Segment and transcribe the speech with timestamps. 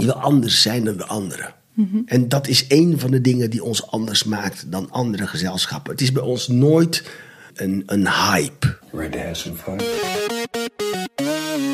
[0.00, 1.54] je wil anders zijn dan de anderen.
[2.06, 5.92] En dat is een van de dingen die ons anders maakt dan andere gezelschappen.
[5.92, 7.10] Het is bij ons nooit
[7.54, 8.78] een, een hype.
[8.92, 9.80] Ready to have some fun?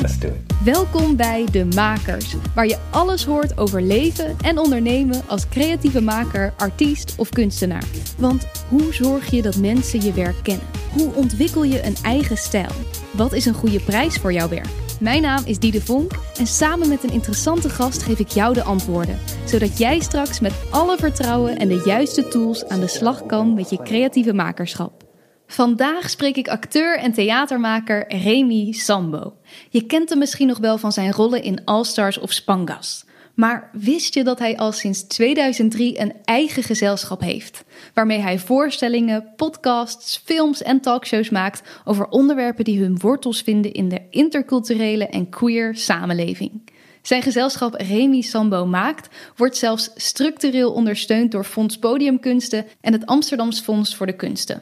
[0.01, 0.63] Let's do it.
[0.63, 6.53] Welkom bij De Makers, waar je alles hoort over leven en ondernemen als creatieve maker,
[6.57, 7.83] artiest of kunstenaar.
[8.17, 10.65] Want hoe zorg je dat mensen je werk kennen?
[10.91, 12.71] Hoe ontwikkel je een eigen stijl?
[13.11, 14.86] Wat is een goede prijs voor jouw werk?
[14.99, 18.63] Mijn naam is Diede Vonk en samen met een interessante gast geef ik jou de
[18.63, 23.53] antwoorden, zodat jij straks met alle vertrouwen en de juiste tools aan de slag kan
[23.53, 25.03] met je creatieve makerschap.
[25.47, 29.33] Vandaag spreek ik acteur en theatermaker Remy Sambo.
[29.69, 33.05] Je kent hem misschien nog wel van zijn rollen in All Stars of Spangas.
[33.37, 37.63] Maar wist je dat hij al sinds 2003 een eigen gezelschap heeft?
[37.93, 43.89] Waarmee hij voorstellingen, podcasts, films en talkshows maakt over onderwerpen die hun wortels vinden in
[43.89, 46.61] de interculturele en queer samenleving.
[47.01, 53.59] Zijn gezelschap Remy Sambo Maakt wordt zelfs structureel ondersteund door Fonds Podiumkunsten en het Amsterdams
[53.59, 54.61] Fonds voor de Kunsten.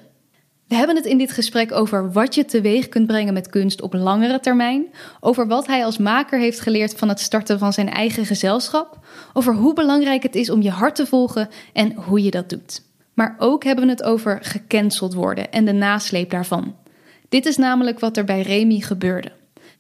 [0.68, 3.94] We hebben het in dit gesprek over wat je teweeg kunt brengen met kunst op
[3.94, 4.86] langere termijn,
[5.20, 9.00] over wat hij als maker heeft geleerd van het starten van zijn eigen gezelschap,
[9.34, 12.82] over hoe belangrijk het is om je hart te volgen en hoe je dat doet.
[13.14, 16.76] Maar ook hebben we het over gecanceld worden en de nasleep daarvan.
[17.30, 19.32] Dit is namelijk wat er bij Remy gebeurde.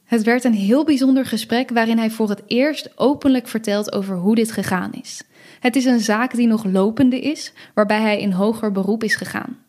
[0.03, 4.35] Het werd een heel bijzonder gesprek waarin hij voor het eerst openlijk vertelt over hoe
[4.35, 5.21] dit gegaan is.
[5.59, 9.64] Het is een zaak die nog lopende is, waarbij hij in hoger beroep is gegaan.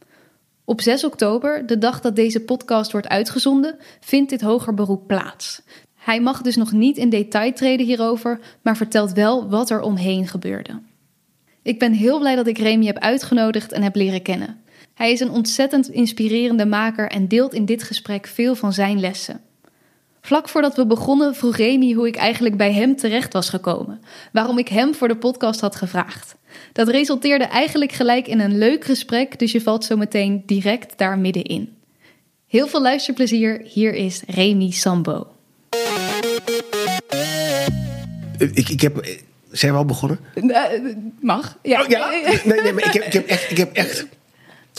[0.69, 5.63] Op 6 oktober, de dag dat deze podcast wordt uitgezonden, vindt dit hoger beroep plaats.
[5.95, 10.27] Hij mag dus nog niet in detail treden hierover, maar vertelt wel wat er omheen
[10.27, 10.81] gebeurde.
[11.63, 14.61] Ik ben heel blij dat ik Remy heb uitgenodigd en heb leren kennen.
[14.95, 19.41] Hij is een ontzettend inspirerende maker en deelt in dit gesprek veel van zijn lessen.
[20.27, 24.01] Vlak voordat we begonnen vroeg Remy hoe ik eigenlijk bij hem terecht was gekomen,
[24.33, 26.35] waarom ik hem voor de podcast had gevraagd.
[26.73, 31.19] Dat resulteerde eigenlijk gelijk in een leuk gesprek, dus je valt zo meteen direct daar
[31.19, 31.77] middenin.
[32.47, 35.27] Heel veel luisterplezier, hier is Remy Sambo.
[38.39, 39.07] Ik, ik heb,
[39.51, 40.19] zijn we al begonnen?
[41.21, 41.83] mag, ja.
[41.83, 42.09] Oh, ja?
[42.45, 44.07] Nee, nee, maar ik heb, ik heb echt, ik heb echt,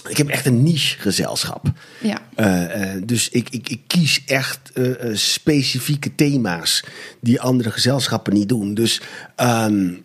[0.08, 1.72] ik heb echt een niche gezelschap.
[2.02, 2.22] Ja.
[2.38, 6.84] Uh, uh, dus ik, ik, ik kies echt uh, specifieke thema's
[7.22, 8.74] die andere gezelschappen niet doen.
[8.74, 9.02] Dus
[9.42, 10.04] um,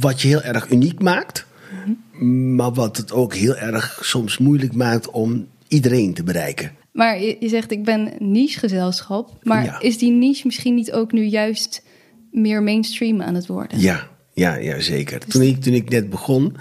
[0.00, 1.46] wat je heel erg uniek maakt,
[2.56, 6.72] maar wat het ook heel erg soms moeilijk maakt om iedereen te bereiken.
[6.92, 9.80] Maar je, je zegt ik ben niche gezelschap, maar ja.
[9.80, 11.82] is die niche misschien niet ook nu juist
[12.30, 13.80] meer mainstream aan het worden?
[13.80, 15.18] Ja, ja, ja zeker.
[15.18, 16.56] Toen ik, toen ik net begon,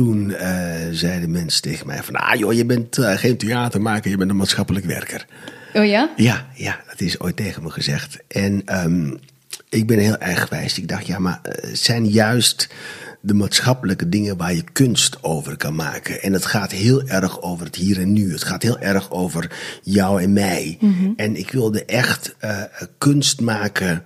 [0.00, 2.14] toen uh, zeiden mensen tegen mij van...
[2.14, 5.26] ah joh, je bent uh, geen theatermaker, je bent een maatschappelijk werker.
[5.72, 6.10] Oh ja?
[6.16, 8.18] Ja, ja dat is ooit tegen me gezegd.
[8.28, 9.18] En um,
[9.68, 10.76] ik ben heel erg geweest.
[10.76, 12.68] Ik dacht, ja, maar uh, het zijn juist
[13.20, 16.22] de maatschappelijke dingen waar je kunst over kan maken.
[16.22, 18.32] En het gaat heel erg over het hier en nu.
[18.32, 19.50] Het gaat heel erg over
[19.82, 20.76] jou en mij.
[20.80, 21.12] Mm -hmm.
[21.16, 22.36] En ik wilde echt
[22.98, 24.02] kunst maken...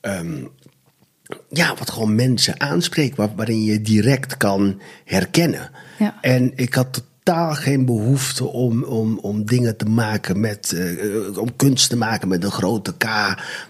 [0.00, 0.48] Um,
[1.50, 5.70] ja, wat gewoon mensen aanspreekt, waar, waarin je direct kan herkennen.
[5.98, 6.18] Ja.
[6.20, 11.56] En ik had totaal geen behoefte om, om, om dingen te maken met, uh, om
[11.56, 13.04] kunst te maken met een grote K,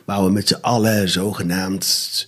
[0.04, 2.26] waar we met z'n allen zogenaamd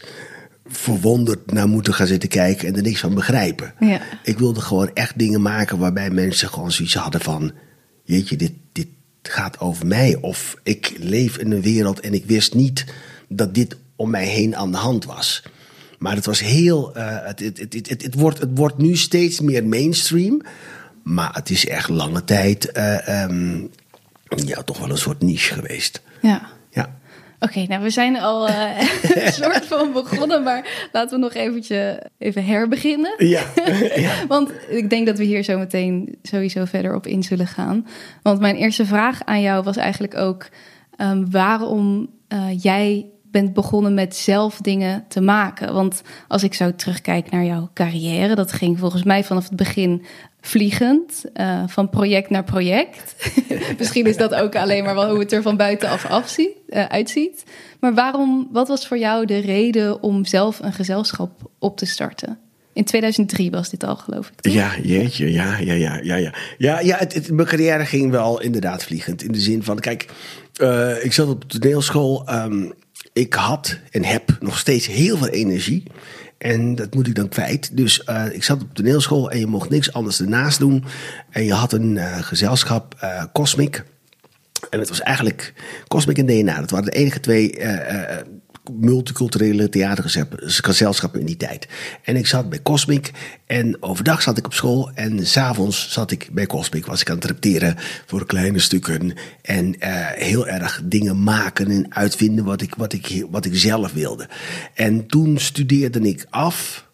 [0.66, 3.74] verwonderd naar moeten gaan zitten kijken en er niks van begrijpen.
[3.80, 4.00] Ja.
[4.22, 7.52] Ik wilde gewoon echt dingen maken waarbij mensen gewoon zoiets hadden van,
[8.04, 8.88] jeetje, dit, dit
[9.22, 10.18] gaat over mij.
[10.20, 12.84] Of ik leef in een wereld en ik wist niet
[13.28, 15.42] dat dit om mij heen aan de hand was.
[15.98, 16.96] Maar het was heel.
[16.96, 20.42] Uh, het, het, het, het, het, wordt, het wordt nu steeds meer mainstream.
[21.02, 22.70] Maar het is echt lange tijd.
[22.76, 23.70] Uh, um,
[24.28, 26.02] ja, toch wel een soort niche geweest.
[26.20, 26.42] Ja.
[26.70, 27.00] Ja.
[27.40, 28.78] Oké, okay, nou we zijn al uh,
[29.14, 33.14] een soort van begonnen, maar laten we nog eventje, even herbeginnen.
[33.18, 33.42] Ja.
[33.94, 34.26] ja.
[34.28, 37.86] Want ik denk dat we hier zo meteen sowieso verder op in zullen gaan.
[38.22, 40.48] Want mijn eerste vraag aan jou was eigenlijk ook
[40.98, 45.74] um, waarom uh, jij bent begonnen met zelf dingen te maken.
[45.74, 50.04] Want als ik zo terugkijk naar jouw carrière, dat ging volgens mij vanaf het begin
[50.40, 53.14] vliegend, uh, van project naar project.
[53.78, 57.44] Misschien is dat ook alleen maar wel hoe het er van buitenaf afziet, uh, uitziet.
[57.80, 62.38] Maar waarom, wat was voor jou de reden om zelf een gezelschap op te starten?
[62.72, 64.52] In 2003 was dit al, geloof ik.
[64.52, 66.34] Ja, jeetje, ja, ja, ja, ja, ja.
[66.58, 69.22] Ja, ja het, mijn carrière ging wel inderdaad vliegend.
[69.22, 70.08] In de zin van, kijk,
[70.60, 72.28] uh, ik zat op de toneelschool.
[72.30, 72.72] Um,
[73.12, 75.82] ik had en heb nog steeds heel veel energie.
[76.38, 77.76] En dat moet ik dan kwijt.
[77.76, 80.84] Dus uh, ik zat op toneelschool en je mocht niks anders ernaast doen.
[81.30, 83.84] En je had een uh, gezelschap, uh, Cosmic.
[84.70, 85.54] En het was eigenlijk
[85.88, 86.60] Cosmic en DNA.
[86.60, 87.58] Dat waren de enige twee
[88.70, 91.68] multiculturele theatergezelschappen in die tijd.
[92.02, 93.10] En ik zat bij Cosmic
[93.46, 96.86] en overdag zat ik op school en s'avonds zat ik bij Cosmic.
[96.86, 97.76] Was ik aan het repeteren
[98.06, 99.74] voor kleine stukken en uh,
[100.06, 104.28] heel erg dingen maken en uitvinden wat ik, wat, ik, wat ik zelf wilde.
[104.74, 106.90] En toen studeerde ik af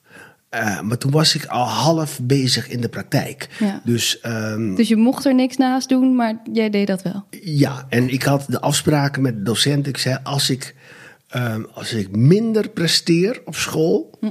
[0.54, 3.48] uh, maar toen was ik al half bezig in de praktijk.
[3.58, 3.80] Ja.
[3.84, 7.24] Dus, um, dus je mocht er niks naast doen, maar jij deed dat wel?
[7.30, 9.86] Ja, en ik had de afspraken met de docent.
[9.86, 10.74] Ik zei, als ik,
[11.36, 14.10] um, als ik minder presteer op school...
[14.20, 14.26] Hm.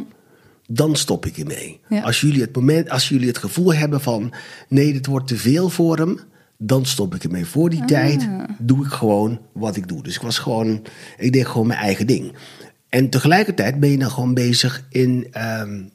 [0.69, 1.79] Dan stop ik ermee.
[1.89, 2.01] Ja.
[2.01, 4.33] Als, jullie het moment, als jullie het gevoel hebben van
[4.69, 6.19] nee, dit wordt te veel voor hem,
[6.57, 7.45] dan stop ik ermee.
[7.45, 7.87] Voor die Ah.
[7.87, 8.29] tijd
[8.59, 10.03] doe ik gewoon wat ik doe.
[10.03, 10.81] Dus ik was gewoon,
[11.17, 12.33] ik deed gewoon mijn eigen ding.
[12.89, 15.27] En tegelijkertijd ben je dan gewoon bezig in,
[15.61, 15.89] um,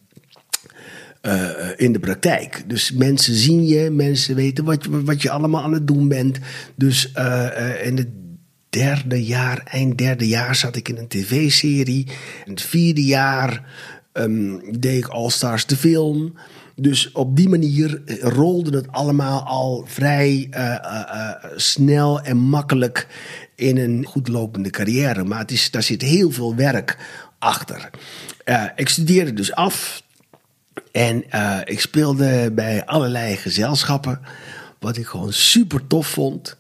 [1.23, 2.65] uh, in de praktijk.
[2.67, 6.39] Dus mensen zien je, mensen weten wat je, wat je allemaal aan het doen bent.
[6.75, 8.09] Dus uh, in het
[8.73, 12.07] derde jaar, eind derde jaar, zat ik in een tv-serie.
[12.45, 13.65] In het vierde jaar
[14.13, 16.35] um, deed ik All Stars de film.
[16.77, 23.07] Dus op die manier rolde het allemaal al vrij uh, snel en makkelijk
[23.57, 25.25] in een goed lopende carrière.
[25.25, 26.99] Maar het is, daar zit heel veel werk
[27.39, 27.91] achter.
[28.77, 30.03] ik studeerde dus af
[30.93, 31.25] en
[31.65, 34.21] ik speelde bij allerlei gezelschappen,
[34.79, 36.57] wat ik gewoon super tof vond.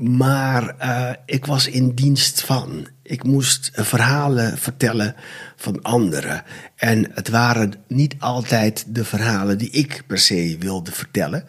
[0.00, 2.86] Maar uh, ik was in dienst van.
[3.02, 5.14] Ik moest verhalen vertellen
[5.56, 6.42] van anderen.
[6.76, 11.44] En het waren niet altijd de verhalen die ik per se wilde vertellen.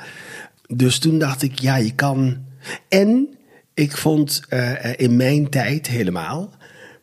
[0.67, 2.45] Dus toen dacht ik, ja, je kan.
[2.89, 3.37] En
[3.73, 6.53] ik vond uh, in mijn tijd helemaal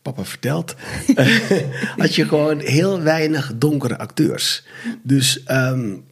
[0.02, 0.74] papa vertelt,
[1.96, 4.66] had je gewoon heel weinig donkere acteurs.
[5.02, 6.04] Dus um,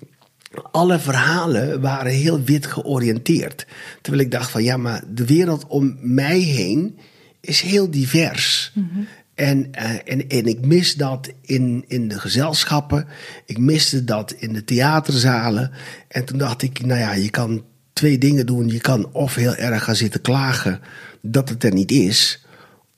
[0.62, 3.66] alle verhalen waren heel wit georiënteerd.
[4.02, 6.98] Terwijl ik dacht van ja, maar de wereld om mij heen
[7.40, 8.72] is heel divers.
[8.74, 9.00] Mhm.
[9.34, 13.06] En, uh, en, en ik mis dat in, in de gezelschappen.
[13.44, 15.70] Ik miste dat in de theaterzalen.
[16.08, 18.68] En toen dacht ik, nou ja, je kan twee dingen doen.
[18.68, 20.80] Je kan of heel erg gaan zitten klagen
[21.20, 22.46] dat het er niet is.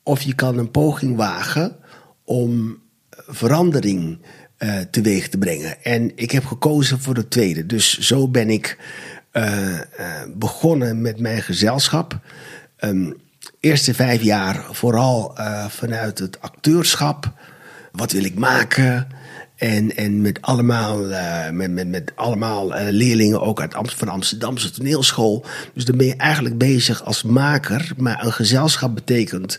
[0.03, 1.77] Of je kan een poging wagen
[2.25, 2.79] om
[3.11, 4.19] verandering
[4.59, 5.85] uh, teweeg te brengen.
[5.85, 7.67] En ik heb gekozen voor het tweede.
[7.67, 8.79] Dus zo ben ik
[9.33, 9.81] uh, uh,
[10.35, 12.21] begonnen met mijn gezelschap.
[12.81, 13.17] Um,
[13.61, 15.39] eerste vijf jaar vooral
[15.69, 17.33] vanuit het acteurschap.
[17.93, 19.07] Wat wil ik maken?
[19.57, 20.99] En, en met allemaal,
[21.53, 25.45] met, met, met allemaal leerlingen ook uit Amst van Amsterdamse toneelschool.
[25.75, 27.93] Dus dan ben je eigenlijk bezig als maker.
[27.97, 29.59] Maar een gezelschap betekent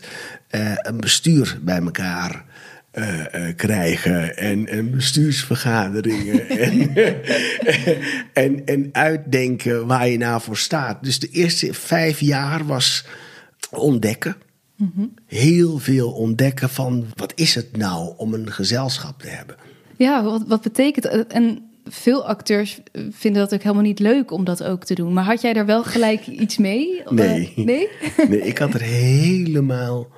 [0.82, 2.44] een bestuur bij elkaar
[3.56, 4.36] krijgen.
[4.36, 6.48] En, en bestuursvergaderingen.
[6.68, 6.94] en,
[8.32, 11.04] en, en uitdenken waar je nou voor staat.
[11.04, 13.04] Dus de eerste vijf jaar was
[13.70, 14.36] ontdekken.
[14.76, 15.14] Mm-hmm.
[15.26, 19.56] Heel veel ontdekken van wat is het nou om een gezelschap te hebben.
[19.96, 24.62] Ja, wat, wat betekent En veel acteurs vinden dat ook helemaal niet leuk om dat
[24.62, 25.12] ook te doen.
[25.12, 27.02] Maar had jij daar wel gelijk iets mee?
[27.08, 27.52] Nee.
[27.56, 27.88] Nee?
[28.28, 30.08] nee, ik had er helemaal.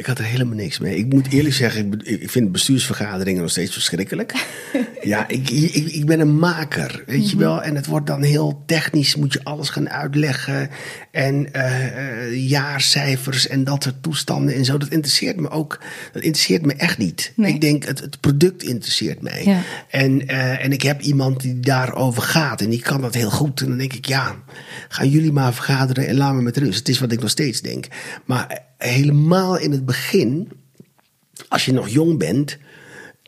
[0.00, 0.96] Ik had er helemaal niks mee.
[0.96, 4.46] Ik moet eerlijk zeggen, ik vind bestuursvergaderingen nog steeds verschrikkelijk.
[5.02, 7.62] ja, ik, ik, ik ben een maker, weet je wel.
[7.62, 10.70] En het wordt dan heel technisch, moet je alles gaan uitleggen.
[11.10, 14.78] En uh, uh, jaarcijfers en dat soort toestanden en zo.
[14.78, 15.80] Dat interesseert me ook.
[16.12, 17.32] Dat interesseert me echt niet.
[17.36, 17.54] Nee.
[17.54, 19.44] Ik denk, het, het product interesseert mij.
[19.44, 19.62] Ja.
[19.88, 22.60] En, uh, en ik heb iemand die daarover gaat.
[22.60, 23.60] En die kan dat heel goed.
[23.60, 24.36] En dan denk ik, ja,
[24.88, 26.78] gaan jullie maar vergaderen en laat me met rust.
[26.78, 27.86] Het is wat ik nog steeds denk.
[28.24, 30.48] Maar helemaal in het begin,
[31.48, 32.58] als je nog jong bent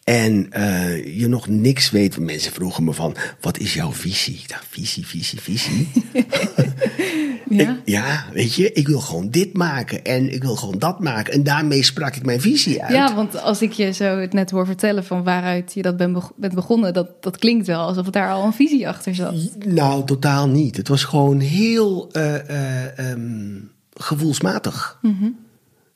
[0.04, 2.18] en uh, je nog niks weet.
[2.18, 4.34] Mensen vroegen me van, wat is jouw visie?
[4.34, 5.88] Ik dacht, visie, visie, visie.
[7.48, 7.70] ja.
[7.70, 11.32] Ik, ja, weet je, ik wil gewoon dit maken en ik wil gewoon dat maken.
[11.32, 12.92] En daarmee sprak ik mijn visie uit.
[12.92, 16.54] Ja, want als ik je zo het net hoor vertellen van waaruit je dat bent
[16.54, 19.34] begonnen, dat, dat klinkt wel alsof daar al een visie achter zat.
[19.66, 20.76] Nou, totaal niet.
[20.76, 24.98] Het was gewoon heel uh, uh, um, gevoelsmatig.
[25.02, 25.36] Mm-hmm.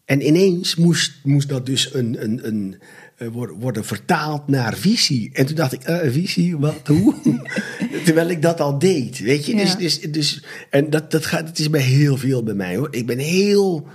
[0.04, 2.76] En ineens moest, moest dat dus een, een, een,
[3.18, 5.30] uh, worden, vertaald naar visie.
[5.32, 7.14] En toen dacht ik, uh, visie, wat, hoe?
[8.04, 9.56] Terwijl ik dat al deed, weet je.
[9.56, 9.62] Ja.
[9.62, 12.88] Dus, dus, dus, en dat, dat, gaat, dat is bij heel veel bij mij, hoor.
[12.90, 13.86] Ik ben heel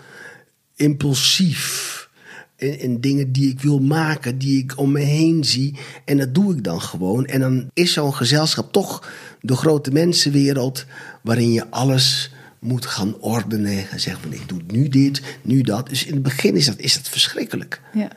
[0.75, 2.09] impulsief
[2.55, 5.75] in, in dingen die ik wil maken, die ik om me heen zie.
[6.05, 7.25] En dat doe ik dan gewoon.
[7.25, 10.85] En dan is zo'n gezelschap toch de grote mensenwereld...
[11.21, 12.31] waarin je alles
[12.61, 15.89] moet gaan ordenen en zeggen van ik doe nu dit, nu dat.
[15.89, 17.81] Dus in het begin is dat, is dat verschrikkelijk.
[17.93, 18.07] Ja.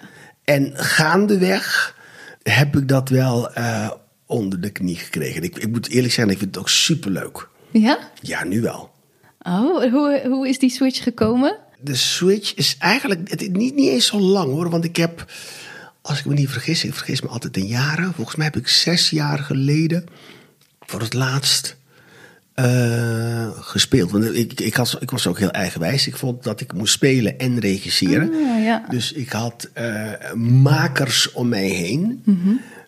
[0.44, 1.96] En gaandeweg
[2.42, 3.90] heb ik dat wel uh,
[4.26, 5.42] onder de knie gekregen.
[5.42, 7.48] Ik, ik, moet eerlijk zeggen, ik vind het ook superleuk.
[7.70, 7.98] Ja?
[8.20, 8.92] Ja, nu wel.
[9.38, 11.58] Oh, hoe, hoe is die switch gekomen?
[11.84, 14.70] de switch is eigenlijk het niet, niet eens zo lang hoor.
[14.70, 15.32] Want ik heb,
[16.02, 18.14] als ik me niet vergis, ik vergis me altijd in jaren.
[18.14, 20.06] Volgens mij heb ik zes jaar geleden
[20.80, 21.76] voor het laatst
[22.54, 24.10] eh, gespeeld.
[24.10, 26.06] Want ik, ik, had, ik was ook heel eigenwijs.
[26.06, 28.32] Ik vond dat ik moest spelen en regisseren.
[28.32, 28.84] Ah, ja.
[28.88, 32.22] Dus ik had eh, makers om mij heen.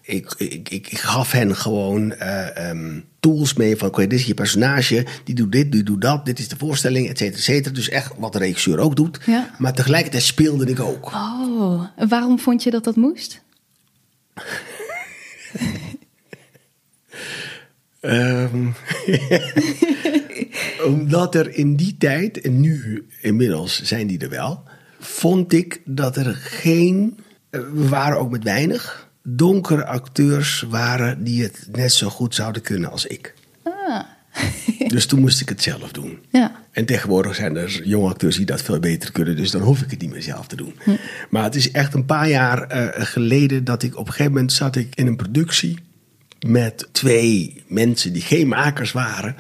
[0.02, 3.92] ik, ik, ik, ik gaf hen gewoon eh, ehm, tools mee van...
[3.94, 6.24] dit is je personage, die doet dit, die doet dat...
[6.24, 7.74] dit is de voorstelling, et cetera, et cetera.
[7.74, 9.18] Dus echt wat de regisseur ook doet.
[9.26, 9.50] Ja.
[9.58, 11.06] Maar tegelijkertijd speelde ik ook.
[11.06, 13.40] Oh, en waarom vond je dat dat moest?
[18.00, 18.66] Ehm,
[20.92, 24.62] omdat er in die tijd, en nu inmiddels zijn die er wel,
[25.00, 27.18] vond ik dat er geen,
[27.50, 32.62] eh, we waren ook met weinig, donkere acteurs waren die het net zo goed zouden
[32.62, 33.34] kunnen als ik.
[33.62, 34.00] Ah,
[34.88, 36.18] Dus toen moest ik het zelf doen.
[36.30, 36.64] ja.
[36.70, 39.90] En tegenwoordig zijn er jonge acteurs die dat veel beter kunnen, dus dan hoef ik
[39.90, 40.74] het niet meer zelf te doen.
[41.30, 44.52] Maar het is echt een paar jaar eh, geleden dat ik op een gegeven moment
[44.52, 45.78] zat ik in een productie
[46.46, 49.36] met twee mensen die geen makers waren.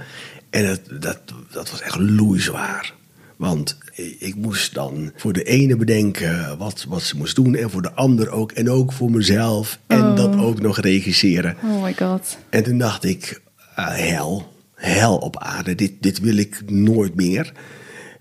[0.50, 2.94] En dat, dat, dat was echt loeizwaar.
[3.36, 3.78] Want
[4.18, 7.92] ik moest dan voor de ene bedenken wat, wat ze moest doen en voor de
[7.92, 8.52] ander ook.
[8.52, 11.56] En ook voor mezelf en dat ook nog regisseren.
[11.64, 12.38] Oh my god.
[12.50, 13.40] En toen dacht ik,
[13.74, 17.52] ah, hel, hel op aarde, dit, dit wil ik nooit meer.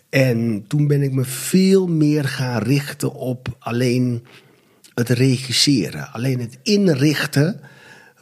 [0.09, 4.25] En toen ben ik me veel meer gaan richten op alleen
[4.93, 6.11] het regisseren.
[6.13, 7.59] Alleen het inrichten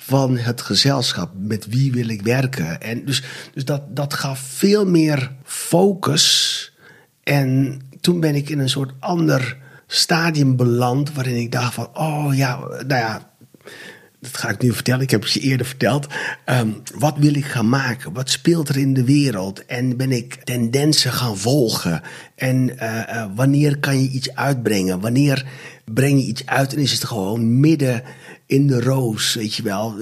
[0.06, 1.32] van het gezelschap.
[1.36, 2.82] Met wie wil ik werken?
[2.82, 6.72] En dus dus dat, dat gaf veel meer focus.
[7.24, 9.58] En toen ben ik in een soort ander
[9.88, 11.14] stadium beland.
[11.14, 13.33] Waarin ik dacht van, oh ja, nou ja,
[14.24, 15.02] dat ga ik nu vertellen.
[15.02, 16.08] Ik heb het je eerder verteld.
[16.46, 18.14] Ehm, wat wil ik gaan maken?
[18.14, 19.66] Wat speelt er in de wereld?
[19.66, 22.02] En ben ik tendensen gaan volgen?
[22.36, 25.00] En eh, eh, wanneer kan je iets uitbrengen?
[25.00, 25.46] Wanneer
[25.86, 28.04] breng je iets uit en is het gewoon midden
[28.46, 29.98] in de roos, weet je wel,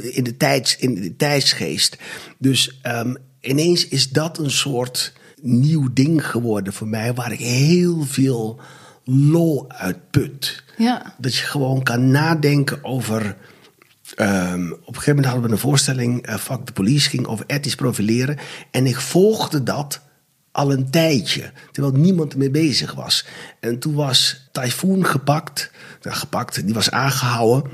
[0.00, 1.98] in de, tijds, in de tijdsgeest.
[2.38, 8.02] Dus ehm, ineens is dat een soort nieuw ding geworden voor mij, waar ik heel
[8.02, 8.60] veel
[9.04, 10.62] lol uit put.
[10.76, 11.14] Ja.
[11.18, 13.36] Dat je gewoon kan nadenken over.
[14.14, 17.44] Ehm, op een gegeven moment hadden we een voorstelling, eh Fuck the Police, ging over
[17.46, 18.38] ethisch profileren.
[18.70, 20.00] En ik volgde dat
[20.52, 23.26] al een tijdje, terwijl niemand ermee bezig was.
[23.60, 25.70] En toen was Typhoon gepakt,
[26.02, 27.70] nou, gepakt, die was aangehouden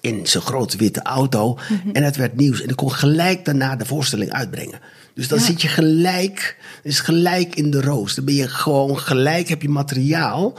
[0.00, 1.58] in zijn grote witte auto.
[1.92, 2.62] En het werd nieuws.
[2.62, 4.80] En ik kon gelijk daarna de voorstelling uitbrengen.
[5.14, 5.44] Dus dan Ja.
[5.44, 8.14] zit je gelijk, is gelijk in de roos.
[8.14, 10.58] Dan ben je gewoon gelijk, heb je materiaal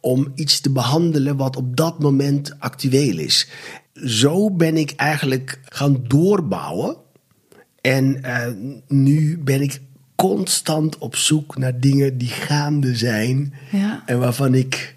[0.00, 3.48] om iets te behandelen wat op dat moment actueel is.
[4.04, 6.96] Zo ben ik eigenlijk gaan doorbouwen.
[7.80, 8.52] En eh,
[8.88, 9.80] nu ben ik
[10.14, 13.54] constant op zoek naar dingen die gaande zijn.
[13.70, 14.02] Ja.
[14.06, 14.96] En waarvan ik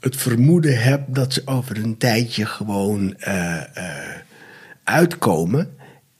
[0.00, 4.16] het vermoeden heb dat ze over een tijdje gewoon eh, eh,
[4.84, 5.76] uitkomen.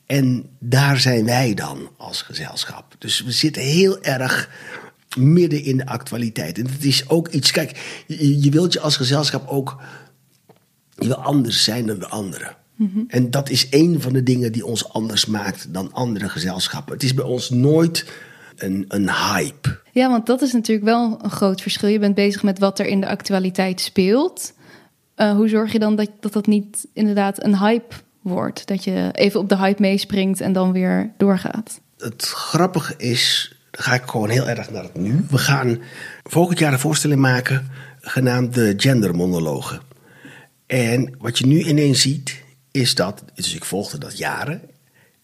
[0.07, 2.95] En daar zijn wij dan als gezelschap.
[2.99, 4.51] Dus we zitten heel erg
[5.17, 6.59] midden in de actualiteit.
[6.59, 7.51] En het is ook iets.
[7.51, 9.81] Kijk, je, je wilt je als gezelschap ook.
[11.03, 12.57] Je wil anders zijn dan de anderen.
[13.09, 16.93] En dat is een van de dingen die ons anders maakt dan andere gezelschappen.
[16.93, 18.13] Het is bij ons nooit
[18.57, 19.81] een, een hype.
[19.93, 21.89] Ja, want dat is natuurlijk wel een groot verschil.
[21.89, 24.53] Je bent bezig met wat er in de actualiteit speelt.
[25.15, 28.67] Eh, hoe zorg je dan dat, dat dat niet inderdaad een hype wordt?
[28.67, 31.81] Dat je even op de hype meespringt en dan weer doorgaat.
[31.99, 35.25] het grappige is, dan ga ik gewoon heel erg naar het nu.
[35.31, 35.79] We gaan
[36.23, 39.81] volgend jaar een voorstelling maken genaamd de gendermonologen.
[40.73, 44.61] En wat je nu ineens ziet, is dat, dus ik volgde dat jaren.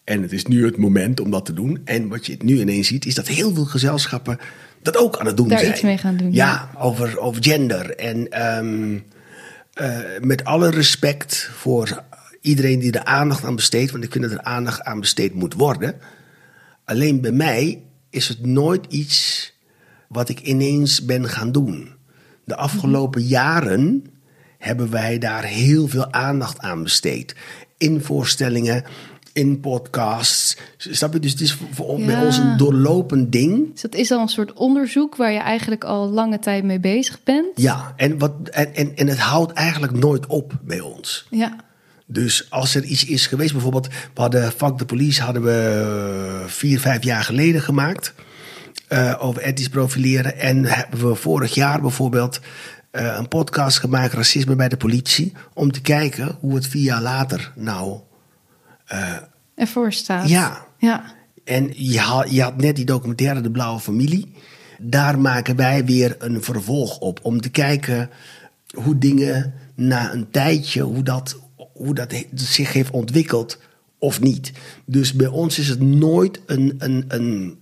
[0.03, 1.81] En het is nu het moment om dat te doen.
[1.85, 4.39] En wat je nu ineens ziet, is dat heel veel gezelschappen
[4.81, 5.71] dat ook aan het doen Daar zijn.
[5.71, 7.95] iets mee gaan doen, Ja, Over, over gender.
[7.95, 8.99] En ehm,
[9.73, 12.03] eh, met alle respect voor
[12.41, 15.53] iedereen die er aandacht aan besteedt, want ik vind dat er aandacht aan besteed moet
[15.53, 15.95] worden.
[16.85, 19.51] Alleen bij mij is het nooit iets
[20.07, 21.89] wat ik ineens ben gaan doen.
[22.43, 24.03] De afgelopen jaren
[24.59, 27.35] hebben wij daar heel veel aandacht aan besteed.
[27.77, 28.83] In voorstellingen,
[29.33, 30.57] in podcasts.
[30.77, 31.19] Snap je?
[31.19, 32.05] Dus het is voor Ja.
[32.05, 33.71] bij ons een doorlopend ding.
[33.71, 37.23] Dus dat is al een soort onderzoek waar je eigenlijk al lange tijd mee bezig
[37.23, 37.45] bent.
[37.55, 41.27] Ja, en, wat, en, en, en het houdt eigenlijk nooit op bij ons.
[41.29, 41.55] Ja.
[42.05, 46.47] Dus als er iets is geweest, bijvoorbeeld, we hadden Fuck the Police hadden we eh,
[46.47, 48.13] vier, vijf jaar geleden gemaakt.
[48.87, 50.37] eh, over ethisch profileren.
[50.39, 52.39] En hebben we vorig jaar bijvoorbeeld
[52.91, 55.33] eh, een podcast gemaakt, Racisme bij de politie.
[55.53, 57.99] Om te kijken hoe het vier jaar later nou.
[59.55, 60.29] Ervoor staat.
[60.29, 60.65] Ja.
[60.77, 61.03] Ja.
[61.43, 64.31] En je had, je had net die documentaire De Blauwe Familie.
[64.77, 67.19] daar maken wij weer een vervolg op.
[67.21, 68.09] Om te kijken
[68.73, 71.39] hoe dingen na een tijdje, hoe dat,
[71.73, 73.59] hoe dat zich heeft ontwikkeld
[73.97, 74.51] of niet.
[74.85, 77.59] Dus bij ons is het nooit een, een, een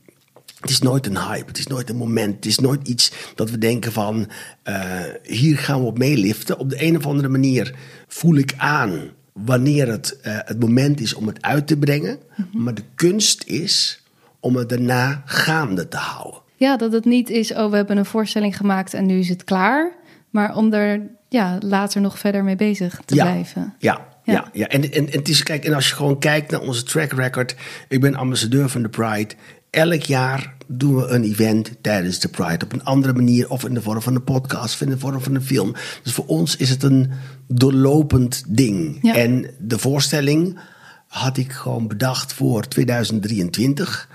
[0.59, 3.49] het is nooit een hype, het is nooit een moment, het is nooit iets dat
[3.49, 4.27] we denken van
[4.63, 6.57] uh, hier gaan we op meeliften.
[6.57, 7.75] Op de een of andere manier
[8.07, 12.19] voel ik aan wanneer het uh, het moment is om het uit te brengen.
[12.35, 12.63] Mm-hmm.
[12.63, 14.03] Maar de kunst is
[14.39, 16.41] om het daarna gaande te houden.
[16.55, 19.43] Ja, dat het niet is, oh we hebben een voorstelling gemaakt en nu is het
[19.43, 19.91] klaar.
[20.29, 23.73] Maar om er ja, later nog verder mee bezig te ja, blijven.
[23.79, 24.67] Ja, ja, ja.
[24.67, 27.55] En, en, en, het is, kijk, en als je gewoon kijkt naar onze track record.
[27.87, 29.33] Ik ben ambassadeur van de Pride.
[29.77, 32.65] Elk jaar doen we een event tijdens de Pride.
[32.65, 35.21] Op een andere manier, of in de vorm van een podcast, of in de vorm
[35.21, 35.73] van een film.
[36.03, 37.11] Dus voor ons is het een
[37.47, 38.99] doorlopend ding.
[39.01, 39.15] Ja.
[39.15, 40.59] En de voorstelling
[41.07, 44.09] had ik gewoon bedacht voor 2023.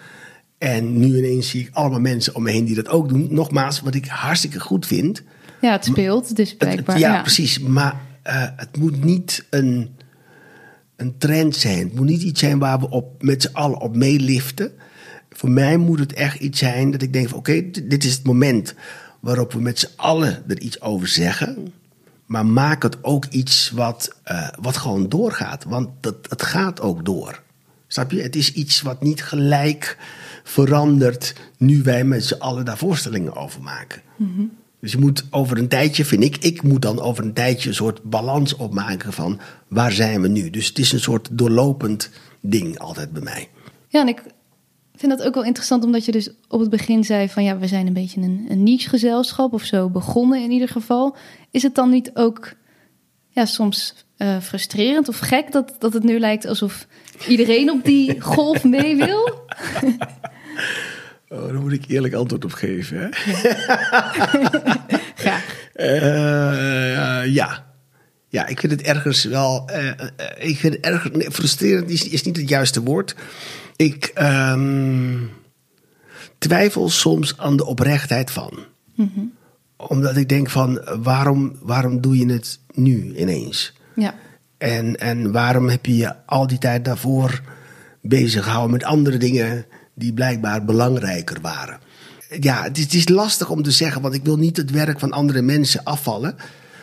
[0.58, 3.28] En nu ineens zie ik allemaal mensen om me heen die dat ook doen.
[3.30, 5.22] Nogmaals, wat ik hartstikke goed vind.
[5.60, 6.98] Ja, het speelt dus blijkbaar.
[6.98, 7.58] ja, ja, precies.
[7.58, 9.90] Maar uh, het moet niet een,
[10.96, 11.78] een trend zijn.
[11.78, 14.72] Het moet niet iets zijn waar we op, met z'n allen op meeliften.
[15.32, 17.38] Voor mij moet het echt iets zijn dat ik denk van...
[17.38, 18.74] oké, dit is het moment
[19.20, 21.72] waarop we met z'n allen er iets over zeggen.
[22.26, 25.64] Maar maak het ook iets wat, uh, wat gewoon doorgaat.
[25.64, 27.42] Want dat, het gaat ook door.
[27.86, 28.22] Snap je?
[28.22, 29.98] Het is iets wat niet gelijk
[30.44, 31.34] verandert...
[31.56, 34.02] nu wij met z'n allen daar voorstellingen over maken.
[34.16, 34.50] Mm-hmm.
[34.80, 37.74] Dus je moet over een tijdje, vind ik, ik moet dan over een tijdje een
[37.74, 40.50] soort balans opmaken van waar zijn we nu.
[40.50, 42.10] Dus het is een soort doorlopend
[42.40, 43.48] ding altijd bij mij.
[43.88, 44.22] Ja, en ik
[45.02, 47.66] vind dat ook wel interessant, omdat je dus op het begin zei van ja, we
[47.66, 51.16] zijn een beetje een, een niche gezelschap of zo begonnen in ieder geval.
[51.50, 52.52] Is het dan niet ook
[53.28, 56.86] ja, soms uh, frustrerend of gek dat, dat het nu lijkt alsof
[57.28, 59.46] iedereen op die golf mee wil?
[61.28, 62.98] Oh, daar moet ik eerlijk antwoord op geven.
[62.98, 63.08] Hè?
[65.14, 65.70] Graag.
[65.74, 67.64] Uh, ja.
[68.32, 69.70] Ja, ik vind het ergens wel.
[69.70, 69.90] Uh,
[70.38, 73.14] ik vind het erg nee, frustrerend is, is niet het juiste woord.
[73.76, 75.30] Ik um,
[76.38, 78.58] twijfel soms aan de oprechtheid van.
[78.94, 79.32] Mm-hmm.
[79.76, 83.72] Omdat ik denk van waarom, waarom doe je het nu ineens?
[83.94, 84.14] Ja.
[84.58, 87.42] En, en waarom heb je je al die tijd daarvoor
[88.00, 91.78] bezig gehouden met andere dingen die blijkbaar belangrijker waren.
[92.40, 94.98] Ja, het is, het is, lastig om te zeggen, want ik wil niet het werk
[94.98, 96.36] van andere mensen afvallen.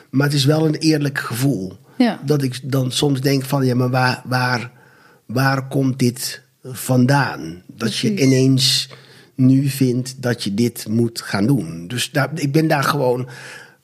[0.09, 1.77] Maar het is wel een eerlijk gevoel.
[1.97, 2.19] Ja.
[2.25, 4.71] Dat ik dan soms denk van, ja, maar waar, waar,
[5.25, 7.61] waar komt dit vandaan?
[7.67, 8.01] Dat Precies.
[8.01, 8.89] je ineens
[9.35, 11.87] nu vindt dat je dit moet gaan doen.
[11.87, 13.27] Dus daar, ik ben daar gewoon,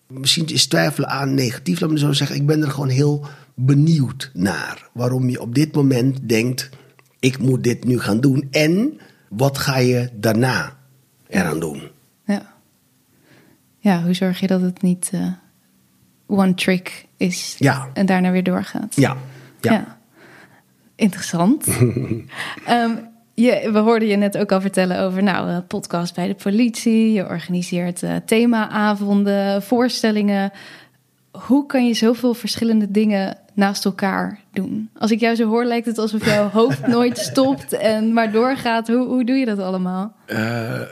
[0.08, 2.36] misschien is twijfelen aan negatief, laat me zo zeggen.
[2.36, 4.90] Ik ben er gewoon heel benieuwd naar.
[4.94, 6.70] Waarom je op dit moment denkt,
[7.20, 8.48] ik moet dit nu gaan doen.
[8.52, 10.78] En wat ga je daarna
[11.28, 11.82] eraan doen?
[12.26, 12.54] Ja.
[13.80, 15.32] Ja, hoe zorg je dat het niet uh,
[16.28, 17.90] one trick is ja.
[17.94, 18.96] en daarna weer doorgaat?
[18.96, 19.18] Ja.
[19.62, 19.72] Ja.
[19.72, 19.98] ja.
[20.96, 21.68] Interessant.
[21.68, 26.36] um, je, we hoorden je net ook al vertellen over nou, een podcast bij de
[26.36, 27.12] politie.
[27.12, 30.52] Je organiseert uh, themaavonden, voorstellingen.
[31.40, 34.90] Hoe kan je zoveel verschillende dingen naast elkaar doen?
[34.98, 38.88] Als ik jou zo hoor, lijkt het alsof jouw hoofd nooit stopt en maar doorgaat.
[38.88, 40.16] Hoe, hoe doe je dat allemaal?
[40.28, 40.38] Uh,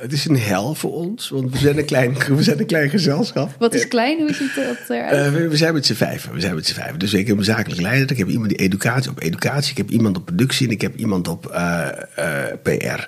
[0.02, 2.90] het is een hel voor ons, want we zijn een klein, we zijn een klein
[2.90, 3.56] gezelschap.
[3.60, 4.20] Wat is klein?
[4.20, 5.28] Hoe ziet dat eruit?
[5.28, 6.34] Uh, we, we, zijn met z'n vijven.
[6.34, 7.00] We zijn met z'n vijven.
[7.00, 9.90] Dus ik heb een zakelijk leider, ik heb iemand die educatie op educatie, ik heb
[9.90, 11.88] iemand op productie en ik heb iemand op uh,
[12.64, 13.08] PR.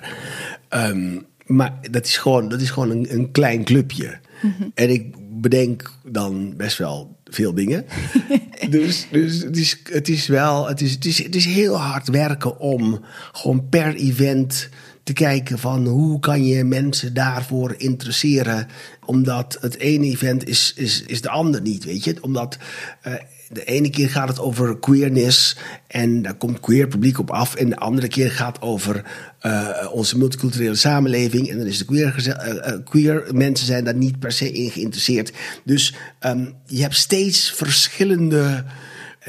[0.70, 4.18] Um, maar dat is gewoon, dat is gewoon een, een klein clubje.
[4.42, 4.70] Mm-hmm.
[4.74, 7.84] En ik bedenk dan best wel veel dingen.
[8.70, 12.08] dus dus het, is, het is wel, het is, het, is, het is heel hard
[12.08, 13.00] werken om
[13.32, 14.68] gewoon per event
[15.02, 18.68] te kijken van hoe kan je mensen daarvoor interesseren.
[19.04, 22.16] Omdat het ene event is, is, is de ander niet, weet je.
[22.20, 22.58] Omdat
[23.06, 23.14] uh,
[23.52, 25.56] de ene keer gaat het over queerness
[25.86, 27.54] en daar komt queer publiek op af.
[27.54, 29.04] En de andere keer gaat over
[29.42, 31.48] uh, onze multiculturele samenleving.
[31.50, 35.32] En dan is de queer, uh, queer mensen zijn daar niet per se in geïnteresseerd.
[35.64, 38.64] Dus um, je hebt steeds verschillende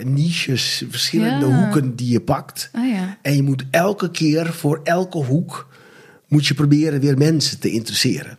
[0.04, 1.64] niches, verschillende Ja.
[1.64, 2.70] hoeken die je pakt.
[2.74, 3.18] Ah ja.
[3.22, 5.68] En je moet elke keer voor elke hoek
[6.28, 8.38] moet je proberen weer mensen te interesseren.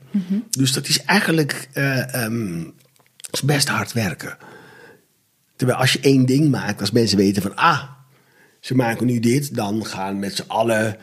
[0.51, 2.73] Dus dat is eigenlijk uh, um,
[3.31, 4.37] is best hard werken.
[5.59, 7.83] Terwijl als je één ding maakt, als mensen weten van ah,
[8.61, 10.97] ze maken nu dit, dan gaan met z'n allen,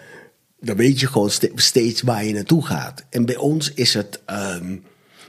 [0.59, 3.05] dan weet je gewoon ste steeds waar je naartoe gaat.
[3.09, 4.21] En bij ons is het,
[4.61, 4.83] um,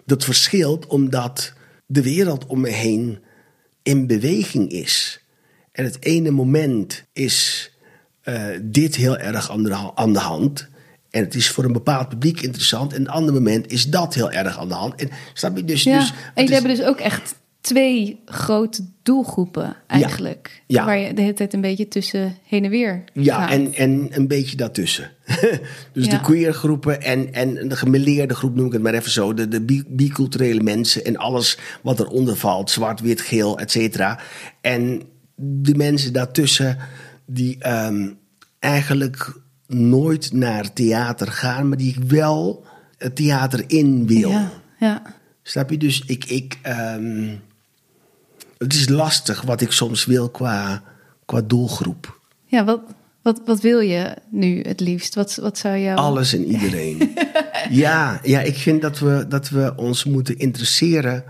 [0.04, 1.52] dat verschilt omdat
[1.86, 3.18] de wereld om me heen
[3.82, 5.20] in beweging is.
[5.72, 7.70] En het ene moment is
[8.24, 10.68] uh, dit heel erg aan de, aan de hand.
[11.10, 12.92] En het is voor een bepaald publiek interessant.
[12.92, 14.94] En een ander moment is dat heel erg aan de hand.
[14.94, 15.82] En snap je dus.
[15.82, 17.34] Ja, dus en jullie hebben dus ook echt
[17.66, 20.62] twee grote doelgroepen eigenlijk.
[20.66, 20.84] Ja.
[20.84, 23.50] Waar je de hele tijd een beetje tussen heen en weer Ja, gaat.
[23.50, 25.10] en, en een beetje daartussen.
[25.92, 26.10] dus Ja.
[26.10, 29.34] de queer groepen en, en de gemeleerde groep, noem ik het maar even zo.
[29.34, 32.70] De, de bi- biculturele mensen en alles wat eronder valt.
[32.70, 34.18] Zwart, wit, geel, et cetera.
[34.60, 35.02] En
[35.36, 36.78] de mensen daartussen
[37.26, 38.08] die ehm,
[38.58, 41.68] eigenlijk nooit naar theater gaan...
[41.68, 42.64] maar die wel
[42.98, 44.30] het theater in wil.
[44.30, 45.02] ja, ja.
[45.42, 45.76] Snap je?
[45.76, 46.24] Dus ik...
[46.24, 47.34] ik ehm,
[48.58, 50.82] het is lastig wat ik soms wil qua,
[51.24, 52.20] qua doelgroep.
[52.44, 52.80] ja wat,
[53.22, 55.14] wat, wat wil je nu het liefst?
[55.14, 55.98] Wat, wat zou jou...
[55.98, 57.14] Alles en iedereen.
[57.70, 61.24] ja, ja, ik vind dat we, dat we ons moeten interesseren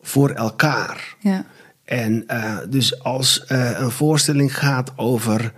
[0.00, 1.16] voor elkaar.
[1.20, 1.46] Ja,
[1.84, 5.52] En eh, dus als eh, een voorstelling gaat over,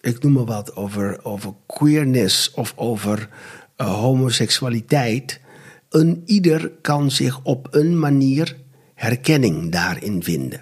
[0.00, 3.28] ik noem maar wat, over, over queerness of over
[3.76, 5.40] eh, homoseksualiteit.
[5.88, 8.56] Een ieder kan zich op een manier
[9.02, 10.60] herkenning daarin vinden.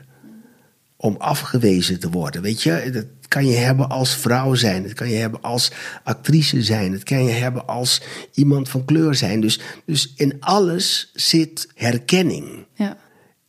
[0.97, 2.43] Om afgewezen te worden.
[2.43, 4.83] Weet je, dat kan je hebben als vrouw zijn.
[4.83, 5.73] Dat kan je hebben als
[6.05, 6.93] actrice zijn.
[6.93, 8.03] Dat kan je hebben als
[8.35, 9.41] iemand van kleur zijn.
[9.41, 12.67] Dus, dus in alles zit herkenning.
[12.75, 12.97] ja.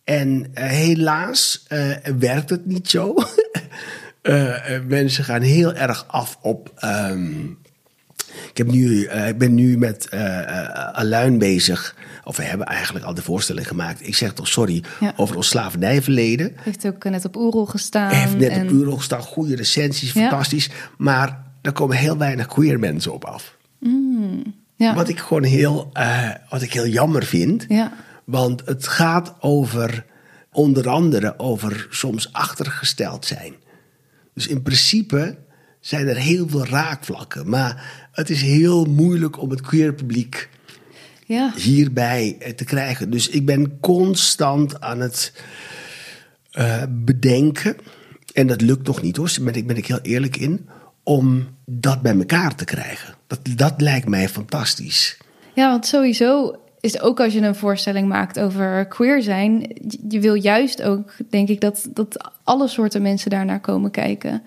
[0.03, 3.15] En eh, helaas eh, werkt het niet zo.
[4.21, 6.71] Eh, mensen gaan heel erg af op.
[6.75, 7.45] ehm,
[8.49, 11.95] ik, heb nu, eh, ik ben nu met eh eh, Aluin bezig.
[12.23, 14.07] Of we hebben eigenlijk al de voorstelling gemaakt.
[14.07, 15.13] Ik zeg toch sorry Ja.
[15.15, 16.51] over ons slavernijverleden.
[16.63, 18.09] Heeft ook net op Oerol gestaan.
[18.09, 20.21] Hij heeft net en- op Euro gestaan, goede recensies, Ja.
[20.29, 20.69] fantastisch.
[20.97, 23.55] Maar er komen heel weinig queer mensen op af.
[24.75, 24.93] ja.
[24.95, 25.91] Wat ik gewoon heel,
[26.49, 27.65] wat ik heel jammer vind.
[27.67, 27.93] Ja.
[28.25, 30.05] Want het gaat over,
[30.51, 33.53] onder andere over soms achtergesteld zijn.
[34.33, 35.37] Dus in principe
[35.81, 37.49] zijn er heel veel raakvlakken.
[37.49, 40.49] Maar het is heel moeilijk om het queer publiek
[41.25, 41.51] ja.
[41.55, 43.09] hierbij eh, te krijgen.
[43.09, 45.33] Dus ik ben constant aan het
[46.51, 47.75] eh, bedenken.
[48.33, 50.69] En dat lukt nog niet hoor, daar ben ik, ben ik heel eerlijk in.
[51.03, 53.13] Om dat bij elkaar te krijgen.
[53.27, 55.17] Dat, dat lijkt mij fantastisch.
[55.53, 60.19] Ja, want sowieso is ook als je een voorstelling maakt over queer zijn, je- je
[60.19, 64.41] wil juist ook, denk ik, dat, dat alle soorten mensen daarnaar komen kijken.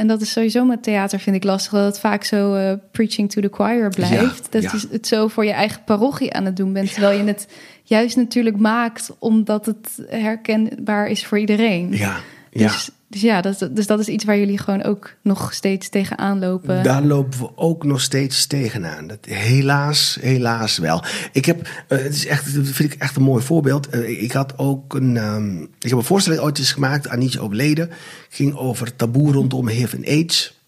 [0.00, 3.30] En dat is sowieso met theater, vind ik lastig, dat het vaak zo eh, preaching
[3.30, 4.44] to the choir blijft.
[4.44, 4.70] Ja, dat ja.
[4.72, 7.48] je het zo voor je eigen parochie aan het doen bent, terwijl je het
[7.82, 11.96] juist natuurlijk maakt omdat het herkenbaar is voor iedereen.
[11.96, 12.16] Ja,
[12.50, 12.66] ja.
[12.66, 16.38] Dus, dus ja, dat, dus dat is iets waar jullie gewoon ook nog steeds tegenaan
[16.38, 16.82] lopen.
[16.82, 19.06] Daar lopen we ook nog steeds tegenaan.
[19.06, 21.04] Dat, helaas, helaas wel.
[21.32, 23.88] Ik heb, eh, het is echt, dat vind ik echt een mooi voorbeeld.
[23.88, 27.90] Eh, ik had ook een, ehm, ik heb een voorstelling ooit eens gemaakt, Anietje overleden.
[28.28, 30.58] Ging over taboe rondom HIV en AIDS.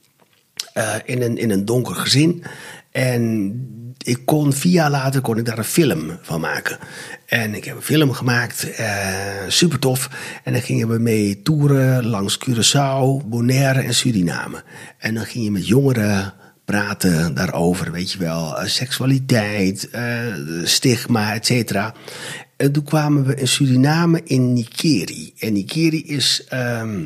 [0.72, 2.44] eh, in, een, in een donker gezin.
[2.90, 3.52] En
[4.04, 6.78] ik kon vier jaar later kon ik daar een film van maken.
[7.26, 8.96] En ik heb een film gemaakt, eh,
[9.48, 10.10] super tof.
[10.44, 14.62] En dan gingen we mee toeren langs Curaçao, Bonaire en Suriname.
[14.98, 16.34] En dan ging je met jongeren
[16.64, 18.58] praten daarover, weet je wel.
[18.58, 20.04] eh, seksualiteit, eh,
[20.64, 21.94] stigma, et cetera.
[22.56, 25.32] En toen kwamen we in Suriname in Nikeri.
[25.38, 26.44] En Nikeri is...
[26.48, 27.00] ehm,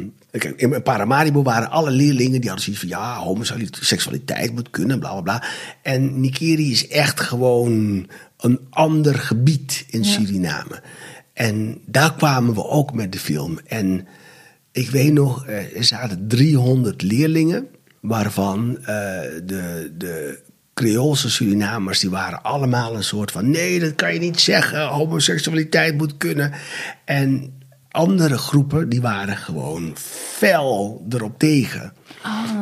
[0.44, 5.20] in Paramaribo waren alle leerlingen die hadden zoiets van ja, homoseksualiteit moet kunnen, bla bla
[5.20, 5.44] bla.
[5.83, 8.07] En Nikeri is echt gewoon
[8.38, 10.83] een ander gebied in Suriname.
[11.33, 13.59] En daar kwamen we ook met de film.
[13.66, 14.07] En
[14.72, 17.66] ik weet nog, eh, er zaten 300 leerlingen,
[18.01, 18.87] waarvan eh,
[19.44, 20.44] de, de
[20.75, 25.96] Creoolse Surinamers, die waren allemaal een soort van: nee, dat kan je niet zeggen, homoseksualiteit
[25.96, 26.53] moet kunnen.
[27.05, 27.53] En
[27.96, 29.92] andere groepen, die waren gewoon
[30.37, 31.92] fel erop tegen.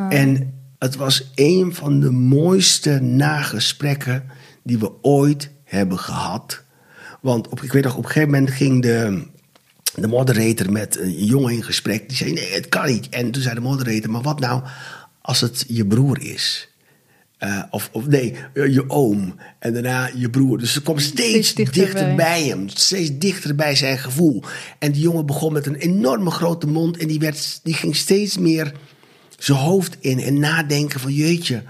[0.08, 4.24] En het was een van de mooiste nagesprekken
[4.62, 6.62] die we ooit hebben gehad.
[7.20, 9.26] Want op, ik weet nog, op een gegeven moment ging de,
[9.94, 12.08] de moderator met een jongen in gesprek.
[12.08, 13.08] Die zei, nee, het kan niet.
[13.08, 14.62] En toen zei de moderator, maar wat nou
[15.20, 16.68] als het je broer is?
[17.44, 19.35] Eh, of, of nee, eh, je oom.
[19.59, 20.59] En daarna je broer.
[20.59, 22.68] Dus ze kwam steeds, Steeds dichter, bij hem.
[22.68, 24.42] Steeds dichter bij zijn gevoel.
[24.78, 26.96] En die jongen begon met een enorme grote mond.
[26.96, 28.72] En die, werd, die ging steeds meer
[29.38, 30.20] zijn hoofd in.
[30.20, 31.62] En nadenken van jeetje,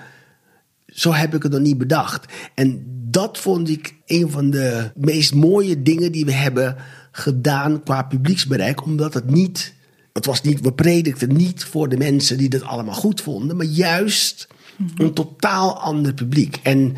[0.86, 2.32] zo heb ik het nog niet bedacht.
[2.54, 6.76] En dat vond ik een van de meest mooie dingen die we hebben
[7.12, 8.84] gedaan qua publieksbereik.
[8.84, 9.74] Omdat het niet,
[10.12, 13.56] het was niet, we predikten niet voor de mensen die dat allemaal goed vonden.
[13.56, 14.48] Maar juist
[14.96, 16.60] een totaal ander publiek.
[16.62, 16.96] En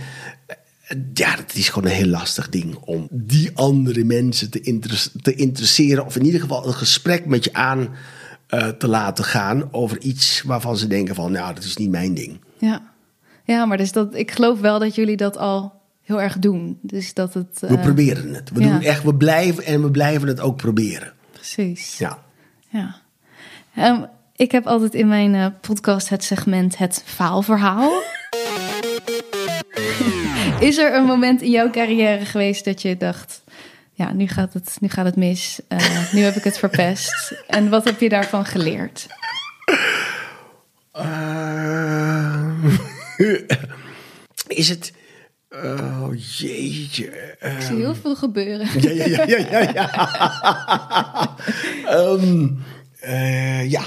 [1.15, 4.79] ja, het is gewoon een heel lastig ding om die andere mensen te,
[5.23, 6.07] te interesseren.
[6.07, 7.89] Of in ieder geval een gesprek met je aan
[8.47, 12.15] eh, te laten gaan over iets waarvan ze denken van, nou, dat is niet mijn
[12.15, 12.41] ding.
[12.59, 12.95] Ja.
[13.45, 16.79] Ja, maar dus dat, ik geloof wel dat jullie dat al heel erg doen.
[16.83, 17.61] Dus dat het.
[17.61, 18.51] We eh, proberen het.
[18.51, 18.73] We ja.
[18.73, 21.13] doen echt, we blijven en we blijven het ook proberen.
[21.33, 21.99] Precies.
[21.99, 22.19] Ja.
[22.69, 23.01] Ja.
[23.75, 24.03] Ehm,
[24.37, 27.93] ik heb altijd in mijn eh, podcast het segment het faalverhaal.
[30.61, 33.43] Is er een moment in jouw carrière geweest dat je dacht...
[33.93, 37.35] ja, nu gaat het, nu gaat het mis, eh, nu heb ik het verpest.
[37.47, 39.07] En wat heb je daarvan geleerd?
[40.93, 42.65] Eh,
[44.47, 44.93] is het.
[45.51, 47.11] Oh jeetje.
[47.11, 48.69] eh, Ik zie heel veel gebeuren.
[48.81, 49.71] Ja, ja, ja, ja, ja.
[49.75, 51.37] ja.
[51.97, 52.49] Ehm,
[53.01, 53.83] eh, ja.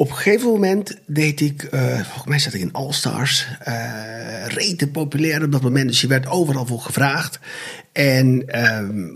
[0.00, 4.46] Op een gegeven moment deed ik, eh, volgens mij zat ik in All Stars, eh
[4.46, 5.86] rete populair op dat moment.
[5.86, 7.38] Dus je werd overal voor gevraagd.
[7.92, 9.08] En ehm,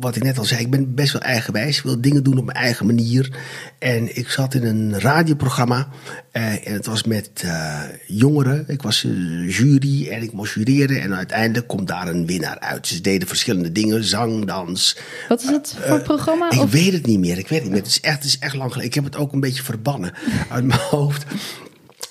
[0.00, 1.76] wat ik net al zei, ik ben best wel eigenwijs.
[1.78, 3.36] Ik wil dingen doen op mijn eigen manier.
[3.78, 5.88] En ik zat in een radioprogramma.
[6.32, 8.64] eh, en het was met eh, jongeren.
[8.68, 11.00] Ik was eh, jury en ik moest jureren.
[11.02, 12.86] En uiteindelijk komt daar een winnaar uit.
[12.86, 14.04] Ze deden verschillende dingen.
[14.04, 14.96] Zang, dans.
[15.28, 16.50] Wat is het voor programma?
[16.50, 17.38] Ik Of- weet het niet meer.
[17.38, 17.82] Ik weet het niet meer.
[17.82, 18.88] Het is echt, het is echt lang geleden.
[18.88, 20.12] Ik heb het ook een beetje verbannen
[20.50, 21.24] uit mijn hoofd.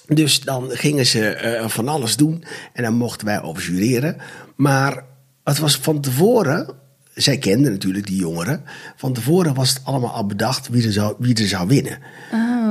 [0.08, 2.44] Dus dan gingen ze van alles doen.
[2.74, 4.18] En dan mochten wij over jureren.
[4.56, 5.04] Maar
[5.44, 6.76] het was van tevoren.
[7.18, 8.64] Zij kenden natuurlijk die jongeren.
[8.96, 12.00] Van tevoren was het allemaal al bedacht wie er zou, wie er zou winnen.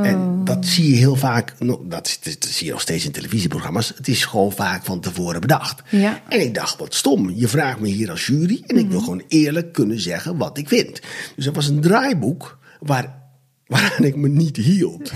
[0.02, 1.54] En dat zie je heel vaak.
[1.58, 2.16] Dat, dat
[2.48, 3.92] zie je nog steeds in televisieprogramma's.
[3.96, 5.82] Het is gewoon vaak van tevoren bedacht.
[5.90, 6.22] Ja.
[6.28, 7.30] En ik dacht, wat stom.
[7.34, 8.62] Je vraagt me hier als jury.
[8.66, 11.00] En ik wil gewoon eerlijk kunnen zeggen wat ik vind.
[11.36, 13.22] Dus er was een draaiboek waar,
[13.66, 15.12] waaraan ik me niet hield.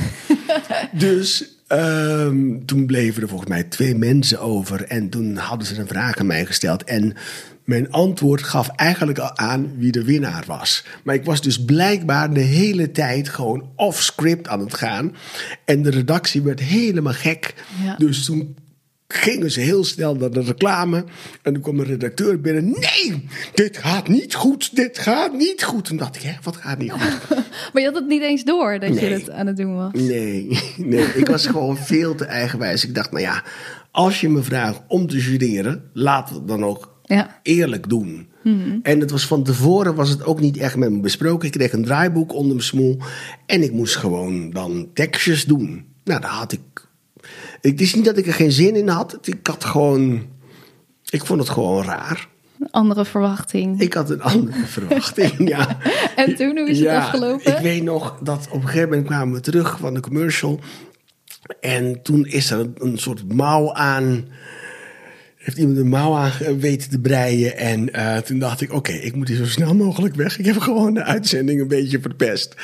[0.93, 4.85] dus ehm, toen bleven er volgens mij twee mensen over.
[4.85, 6.85] En toen hadden ze een vraag aan mij gesteld.
[6.85, 7.15] En
[7.71, 10.85] mijn antwoord gaf eigenlijk al aan wie de winnaar was.
[11.03, 15.15] Maar ik was dus blijkbaar de hele tijd gewoon off-script aan het gaan.
[15.65, 17.55] En de redactie werd helemaal gek.
[17.85, 17.97] Ja.
[17.97, 18.57] Dus toen
[19.09, 21.05] gingen ze heel snel naar de reclame.
[21.43, 22.71] En toen kwam de redacteur binnen.
[22.71, 24.77] Nee, dit gaat niet goed.
[24.77, 25.85] Dit gaat niet goed.
[25.85, 27.19] Toen dacht ik, hè, wat gaat niet goed?
[27.73, 29.93] Maar je had het niet eens door dat je het aan het doen was.
[29.93, 32.85] Nee, nee, ik was gewoon veel te eigenwijs.
[32.85, 33.45] Ik dacht, nou ja,
[33.91, 37.41] als je me vraagt om te jureren, laten we het dan ook Ja.
[37.43, 38.29] eerlijk doen.
[38.83, 41.47] En het was van tevoren was het ook niet echt met me besproken.
[41.47, 42.99] Ik kreeg een draaiboek onder mijn smoel
[43.47, 45.85] en ik moest gewoon dan tekstjes doen.
[46.05, 46.61] Nou, daar had ik.
[47.61, 49.19] Het is niet dat ik er geen zin in had.
[49.23, 50.23] Ik had gewoon.
[51.11, 52.29] Ik vond het gewoon raar.
[52.61, 53.81] Een andere verwachting.
[53.81, 55.79] Ik had een andere verwachting, ja.
[56.17, 57.57] En toen, hoe is het afgelopen?
[57.57, 60.61] Ik weet nog dat op een gegeven moment kwamen we terug van de commercial.
[61.61, 64.25] En toen is er een, een soort mouw aan.
[65.41, 67.57] Heeft iemand een mouw aan weten te breien.
[67.57, 70.39] En eh, toen dacht ik, oké, ik moet hier zo snel mogelijk weg.
[70.39, 72.55] Ik heb gewoon de uitzending een beetje verpest.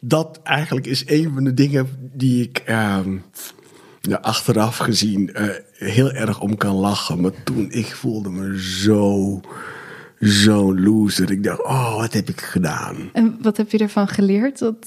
[0.00, 3.16] Dat eigenlijk is een van de dingen die ik ehm,
[4.00, 7.20] ja, achteraf gezien eh, heel erg om kan lachen.
[7.20, 9.40] Maar toen, ik voelde me zo,
[10.18, 11.30] zo'n loser.
[11.30, 12.96] Ik dacht, oh, wat heb ik gedaan?
[13.12, 14.58] En wat heb je ervan geleerd?
[14.58, 14.86] Dat,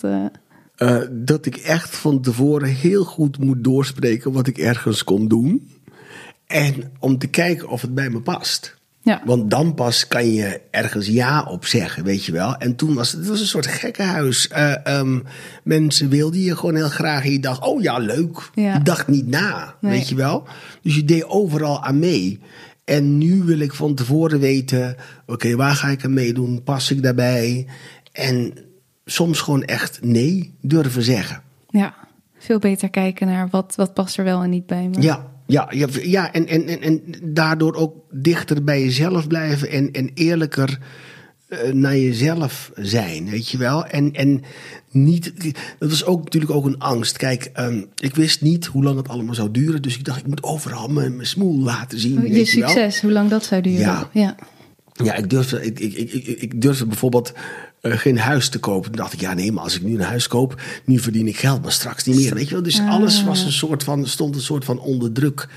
[0.76, 5.70] Eh, dat ik echt van tevoren heel goed moet doorspreken wat ik ergens kon doen.
[6.50, 8.78] En om te kijken of het bij me past.
[9.02, 9.22] Ja.
[9.26, 12.56] Want dan pas kan je ergens ja op zeggen, weet je wel.
[12.58, 14.48] En toen was het, het was een soort gekkenhuis.
[14.48, 15.20] Ehm,
[15.64, 17.24] mensen wilden je gewoon heel graag.
[17.24, 18.50] En je dacht, oh ja, leuk.
[18.54, 18.74] Ja.
[18.74, 19.92] Je dacht niet na, Nee.
[19.92, 20.48] weet je wel.
[20.82, 22.40] Dus je deed overal aan mee.
[22.86, 26.64] En nu wil ik van tevoren weten, oké, waar ga ik aan meedoen?
[26.64, 27.68] Pas ik daarbij?
[28.12, 28.54] En
[29.06, 31.42] soms gewoon echt nee durven zeggen.
[31.70, 31.94] ja,
[32.38, 35.02] veel beter kijken naar wat, wat past er wel en niet bij me.
[35.02, 39.92] Ja, ja, ja, ja en, en, en, en daardoor ook dichter bij jezelf blijven en,
[39.92, 40.80] en eerlijker
[41.48, 43.86] eh, naar jezelf zijn, weet je wel.
[43.86, 44.42] En, en
[44.92, 45.34] niet,
[45.80, 47.18] dat was ook natuurlijk ook een angst.
[47.18, 50.28] Kijk, ehm, ik wist niet hoe lang het allemaal zou duren, dus ik dacht, ik
[50.28, 52.14] moet overal mijn, mijn smoel laten zien.
[52.14, 52.70] Je weet je wel.
[52.70, 53.80] succes, hoe lang dat zou duren.
[53.80, 54.10] Ja.
[54.14, 54.36] ja.
[55.04, 57.34] Ja, ik durfde, ik, ik, ik, ik, durfde bijvoorbeeld
[57.82, 58.92] eh, geen huis te kopen.
[58.92, 61.38] Toen dacht ik, ja nee, maar als ik nu een huis koop, nu verdien ik
[61.38, 62.34] geld, maar straks niet meer.
[62.34, 62.64] Weet je wel?
[62.64, 65.48] Dus alles was een soort van, stond een soort van onder druk.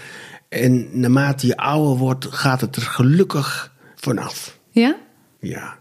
[0.48, 4.58] En naarmate je ouder wordt, gaat het er gelukkig vanaf.
[4.70, 4.96] Ja?
[5.40, 5.76] Ja.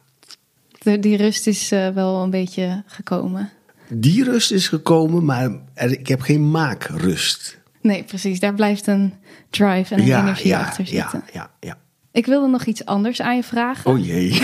[0.79, 3.49] De, die rust is eh, wel een beetje gekomen.
[3.89, 7.59] Die rust is gekomen, maar er, ik heb geen maakrust.
[7.81, 8.39] Nee, precies.
[8.39, 9.13] Daar blijft een
[9.49, 11.23] drive en een Ja, energie ja, achter zitten.
[11.33, 11.77] ja, ja, ja.
[12.11, 13.91] Ik wilde nog iets anders aan je vragen.
[13.91, 14.31] Oh jee.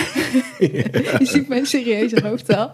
[1.20, 2.72] Je ziet mijn serieuze hoofd al.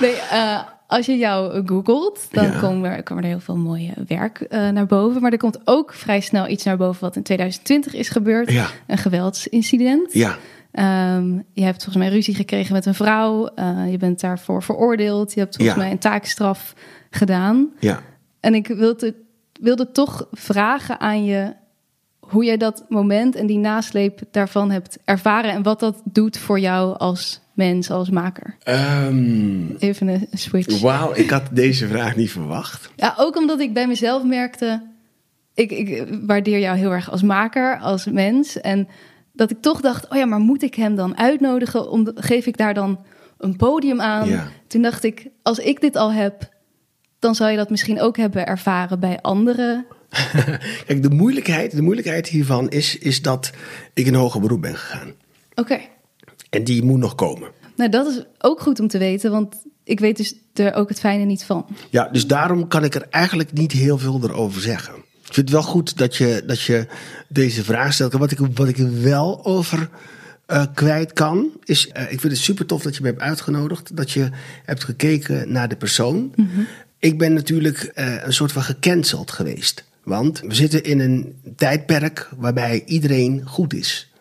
[0.00, 2.58] Nee, eh, als je jou googelt, dan Ja.
[2.60, 5.22] komen er, komen er heel veel mooie werk eh, naar boven.
[5.22, 8.50] Maar er komt ook vrij snel iets naar boven wat in 2020 is gebeurd.
[8.50, 8.66] Ja.
[8.86, 10.12] Een geweldsincident.
[10.12, 10.36] Ja,
[10.70, 13.46] Ehm, je hebt volgens mij ruzie gekregen met een vrouw.
[13.46, 15.34] Eh, je bent daarvoor veroordeeld.
[15.34, 15.82] Je hebt volgens Ja.
[15.82, 16.74] mij een taakstraf
[17.10, 17.68] gedaan.
[17.80, 18.00] ja.
[18.40, 19.12] En ik wil het
[19.60, 21.52] wilde toch vragen aan je
[22.28, 26.60] hoe jij dat moment en die nasleep daarvan hebt ervaren en wat dat doet voor
[26.60, 28.56] jou als mens, als maker.
[28.68, 30.80] Um, Even een switch.
[30.80, 32.90] Wauw, ik had deze vraag niet verwacht.
[32.96, 34.82] Ja, ook omdat ik bij mezelf merkte,
[35.54, 38.60] ik, ik waardeer jou heel erg als maker, als mens.
[38.60, 38.88] En
[39.32, 41.90] dat ik toch dacht, oh ja, maar moet ik hem dan uitnodigen?
[41.90, 43.04] Om, geef ik daar dan
[43.38, 44.28] een podium aan?
[44.28, 44.48] Ja.
[44.66, 46.48] Toen dacht ik, als ik dit al heb,
[47.18, 49.86] dan zou je dat misschien ook hebben ervaren bij anderen.
[50.86, 53.50] Kijk, de moeilijkheid, de moeilijkheid hiervan is, is dat
[53.94, 55.12] ik in hoger beroep ben gegaan.
[55.54, 55.80] Oké.
[56.50, 57.48] En die moet nog komen.
[57.76, 61.00] Nou, dat is ook goed om te weten, want ik weet dus er ook het
[61.00, 61.66] fijne niet van.
[61.90, 64.94] Ja, dus daarom kan ik er eigenlijk niet heel veel erover zeggen.
[64.96, 66.86] Ik vind het wel goed dat je, dat je
[67.28, 68.12] deze vraag stelt.
[68.12, 69.88] Wat ik, wat ik er wel over
[70.46, 71.86] uh, kwijt kan, is...
[71.86, 73.96] Uh, ik vind het super tof dat je me hebt uitgenodigd.
[73.96, 74.28] Dat je
[74.64, 76.32] hebt gekeken naar de persoon.
[76.34, 76.66] Mm -hmm.
[76.98, 79.84] Ik ben natuurlijk uh, een soort van gecanceld geweest.
[80.04, 84.12] Want we zitten in een tijdperk waarbij iedereen goed is.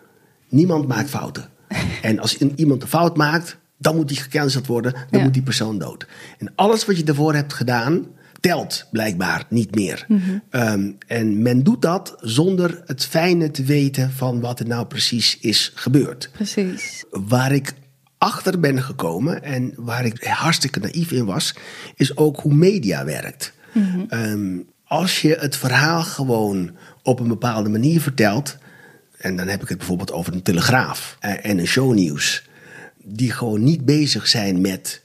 [0.49, 1.49] Niemand maakt fouten.
[2.01, 4.91] En als iemand een fout maakt, dan moet die gecanceld worden.
[4.91, 5.23] Dan ja.
[5.25, 6.07] moet die persoon dood.
[6.37, 8.05] En alles wat je daarvoor hebt gedaan,
[8.39, 10.05] telt blijkbaar niet meer.
[10.07, 10.61] Mm -hmm.
[10.61, 15.37] um, en men doet dat zonder het fijne te weten van wat er nou precies
[15.39, 16.29] is gebeurd.
[16.31, 17.03] Precies.
[17.09, 17.73] Waar ik
[18.17, 21.55] achter ben gekomen en waar ik hartstikke naïef in was,
[21.95, 23.53] is ook hoe media werkt.
[23.73, 24.07] Mm -hmm.
[24.09, 26.71] um, als je het verhaal gewoon
[27.03, 28.57] op een bepaalde manier vertelt,
[29.17, 32.43] en dan heb ik het bijvoorbeeld over een telegraaf en een shownieuws,
[33.03, 35.01] die gewoon niet bezig zijn met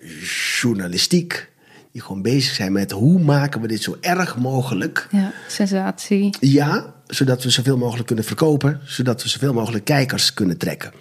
[0.60, 1.50] journalistiek,
[1.92, 5.08] die gewoon bezig zijn met hoe maken we dit zo erg mogelijk.
[5.10, 6.36] Ja, sensatie.
[6.40, 10.92] Ja, zodat we zoveel mogelijk kunnen verkopen, zodat we zoveel mogelijk kijkers kunnen trekken.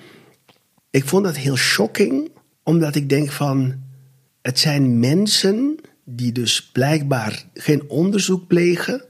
[0.90, 2.32] Ik vond dat heel shocking,
[2.64, 3.76] omdat ik denk van,
[4.42, 9.04] het zijn mensen die dus blijkbaar geen onderzoek plegen,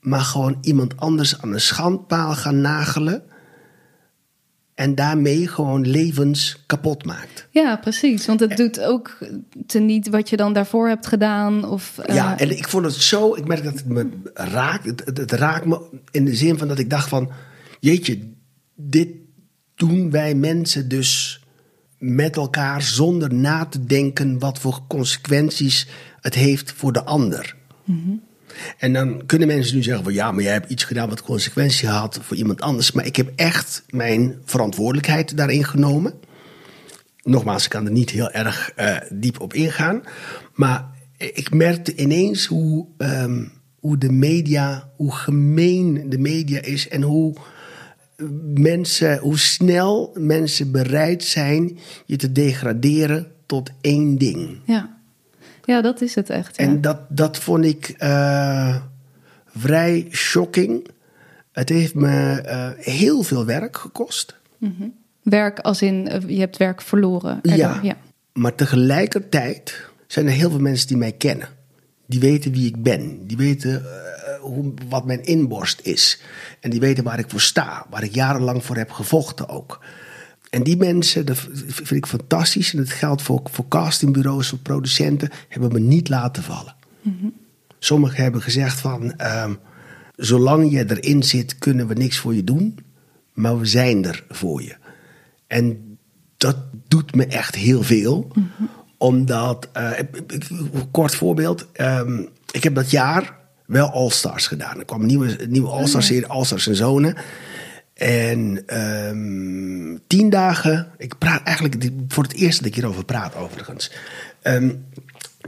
[0.00, 3.22] maar gewoon iemand anders aan een schandpaal gaan nagelen.
[4.74, 7.48] En daarmee gewoon levens kapot maakt.
[7.50, 8.26] Ja, precies.
[8.26, 9.18] Want het en, doet ook
[9.66, 11.64] teniet wat je dan daarvoor hebt gedaan.
[11.64, 12.14] Of, uh...
[12.14, 13.34] Ja, en ik vond het zo.
[13.34, 14.84] Ik merk dat het me raakt.
[14.84, 17.30] Het, het, het raakt me in de zin van dat ik dacht van.
[17.80, 18.18] Jeetje,
[18.74, 19.08] dit
[19.74, 21.41] doen wij mensen dus
[22.02, 25.88] met elkaar zonder na te denken wat voor consequenties
[26.20, 27.54] het heeft voor de ander.
[28.78, 31.82] En dan kunnen mensen nu zeggen van ja, maar jij hebt iets gedaan wat consequenties
[31.88, 32.92] had voor iemand anders.
[32.92, 36.14] Maar ik heb echt mijn verantwoordelijkheid daarin genomen.
[37.22, 40.02] Nogmaals, ik kan er niet heel erg uh, diep op ingaan.
[40.54, 47.02] Maar ik merkte ineens hoe, um, hoe de media, hoe gemeen de media is en
[47.02, 47.36] hoe
[48.54, 54.60] mensen, hoe snel mensen bereid zijn je te degraderen tot één ding.
[54.64, 54.96] Ja,
[55.64, 56.56] ja dat is het echt.
[56.56, 56.64] Ja.
[56.64, 58.76] En dat, dat vond ik uh,
[59.46, 60.88] vrij shocking.
[61.52, 64.36] Het heeft me uh, heel veel werk gekost.
[64.58, 64.94] Mm -hmm.
[65.22, 67.38] Werk als in, uh, je hebt werk verloren.
[67.42, 67.96] Ja, ja,
[68.32, 71.48] maar tegelijkertijd zijn er heel veel mensen die mij kennen.
[72.06, 73.26] Die weten wie ik ben.
[73.26, 73.82] Die weten
[74.42, 76.20] hoe, wat mijn inborst is.
[76.60, 79.80] En die weten waar ik voor sta, waar ik jarenlang voor heb gevochten ook.
[80.50, 82.72] En die mensen, dat vind ik fantastisch.
[82.72, 86.74] En dat geldt voor, voor castingbureaus, voor producenten, hebben me niet laten vallen.
[87.02, 87.34] Mm -hmm.
[87.78, 89.58] Sommigen hebben gezegd van, um,
[90.16, 92.78] zolang je erin zit, kunnen we niks voor je doen.
[93.32, 94.76] Maar we zijn er voor je.
[95.46, 95.96] En
[96.36, 96.56] dat
[96.88, 98.30] doet me echt heel veel.
[98.32, 98.68] Mm -hmm.
[98.98, 99.90] Omdat, uh,
[100.90, 103.40] kort voorbeeld, um, ik heb dat jaar
[103.72, 104.78] wel All-Stars gedaan.
[104.78, 107.16] Er kwam een nieuwe, nieuwe All-Stars serie, All-Stars en Zonen.
[107.94, 108.62] En
[109.08, 113.92] um, tien dagen, ik praat eigenlijk voor het eerst dat ik hierover praat overigens.
[114.42, 114.84] Um,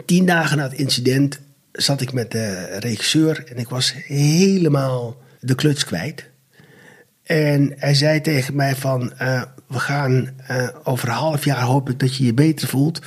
[0.04, 1.40] tien dagen na het incident
[1.72, 6.30] zat ik met de regisseur en ik was helemaal de kluts kwijt.
[7.22, 11.90] En hij zei tegen mij van, uh, we gaan uh, over een half jaar hoop
[11.90, 13.00] ik dat je je beter voelt,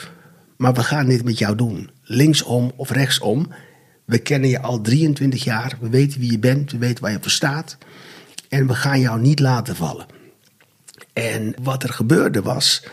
[0.58, 1.90] maar we gaan dit met jou doen.
[2.02, 3.52] Linksom of rechtsom.
[4.08, 5.78] We kennen je al 23 jaar.
[5.80, 6.72] We weten wie je bent.
[6.72, 7.78] We weten waar je voor staat.
[8.50, 10.06] En we gaan jou niet laten vallen.
[11.14, 12.88] En wat er gebeurde was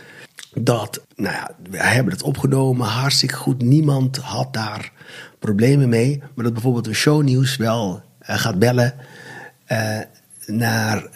[0.54, 3.62] dat, nou ja, we hebben het opgenomen, hartstikke goed.
[3.62, 4.92] Niemand had daar
[5.38, 6.22] problemen mee.
[6.34, 8.94] Maar dat bijvoorbeeld een shownieuws wel uh, gaat bellen
[9.72, 9.98] uh,
[10.46, 11.08] naar uh,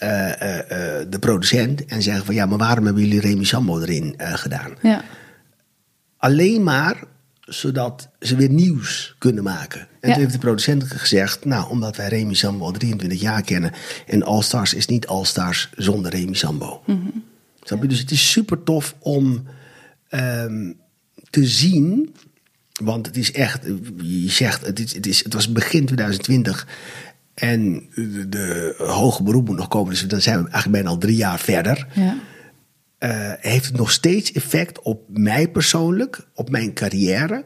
[1.09, 4.75] de producent en zeggen van ja, maar waarom hebben jullie Remy Sambo erin gedaan?
[4.83, 5.03] Ja.
[6.17, 6.97] Alleen maar
[7.49, 9.81] zodat ze weer nieuws kunnen maken.
[9.81, 10.13] En ja.
[10.13, 13.73] toen heeft de producent gezegd, nou, omdat wij Remy Sambo al 23 jaar kennen...
[14.07, 16.83] en All Stars is niet All Stars zonder Remy Sambo.
[16.87, 17.25] Mm -hmm.
[17.63, 17.89] Snap je?
[17.89, 19.47] Dus het is super tof om
[20.11, 20.77] um,
[21.31, 22.15] te zien
[22.81, 23.65] Want het is echt,
[24.03, 26.67] je zegt, het, is, het, is, het was begin 2020
[27.35, 30.99] en de, de hoge beroep moet nog komen, dus dan zijn we eigenlijk bijna al
[30.99, 31.87] drie jaar verder.
[31.95, 32.17] Ja.
[33.01, 37.45] Uh, heeft het nog steeds effect op mij persoonlijk, op mijn carrière.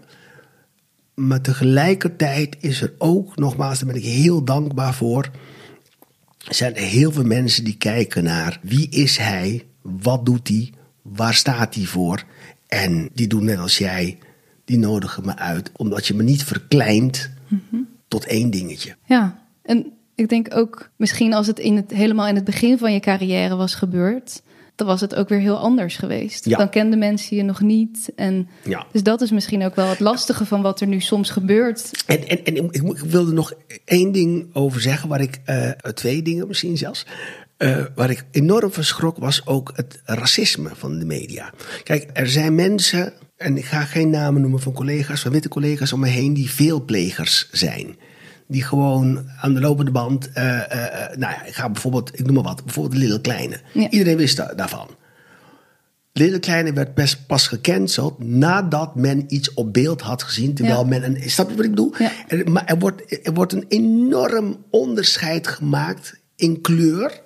[1.14, 5.30] Maar tegelijkertijd is er ook, nogmaals, daar ben ik heel dankbaar voor.
[6.38, 10.72] Zijn er heel veel mensen die kijken naar wie is hij, wat doet hij,
[11.02, 12.24] waar staat hij voor.
[12.66, 14.18] En die doen net als jij,
[14.64, 17.30] die nodigen me uit, omdat je me niet verkleint
[18.08, 18.96] tot één dingetje.
[19.04, 22.92] Ja, en ik denk ook misschien als het, in het helemaal in het begin van
[22.92, 24.42] je carrière was gebeurd,
[24.74, 26.44] dan was het ook weer heel anders geweest.
[26.44, 26.58] Ja.
[26.58, 28.12] Dan kenden mensen je nog niet.
[28.16, 28.86] En Ja.
[28.92, 31.90] Dus dat is misschien ook wel het lastige van wat er nu soms gebeurt.
[32.06, 33.52] En, en, en ik, ik wilde nog
[33.84, 37.06] één ding over zeggen, waar ik, eh, twee dingen misschien zelfs.
[37.56, 41.52] eh, waar ik enorm van schrok was ook het racisme van de media.
[41.82, 45.92] Kijk, er zijn mensen, en ik ga geen namen noemen van collega's, van witte collega's
[45.92, 47.96] om me heen, die veelplegers zijn.
[48.52, 52.24] Die gewoon aan de lopende band, eh, eh, eh, nou ja, ik ga bijvoorbeeld, ik
[52.24, 53.60] noem maar wat, bijvoorbeeld Little Kleine.
[53.72, 53.90] Ja.
[53.90, 54.88] Iedereen wist da- daarvan.
[56.12, 60.54] Little Kleine werd best pas gecanceld nadat men iets op beeld had gezien.
[60.54, 60.86] Terwijl Ja.
[60.86, 61.30] men een.
[61.30, 61.94] Snap je wat ik bedoel?
[61.98, 62.10] Ja.
[62.28, 67.20] Er, maar er wordt, er wordt een enorm onderscheid gemaakt in kleur.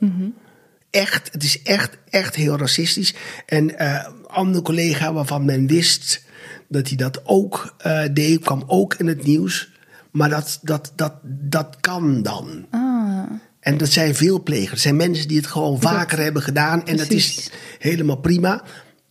[0.90, 3.14] Echt, het is echt, echt heel racistisch.
[3.46, 6.22] En een andere collega waarvan men wist
[6.68, 7.76] dat hij dat ook
[8.12, 9.74] deed, kwam ook in het nieuws.
[10.16, 12.66] Maar dat, dat, dat, dat kan dan.
[12.70, 13.22] Ah,
[13.60, 14.70] En dat zijn veelplegers.
[14.70, 16.86] Het zijn mensen die het gewoon vaker hebben gedaan.
[16.86, 18.62] En dat is helemaal prima.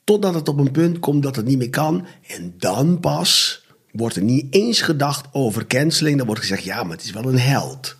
[0.04, 2.06] Totdat het op een punt komt dat het niet meer kan.
[2.28, 6.18] En dan pas wordt er niet eens gedacht over canceling.
[6.18, 7.96] Dan wordt gezegd, ja, maar het is wel een held.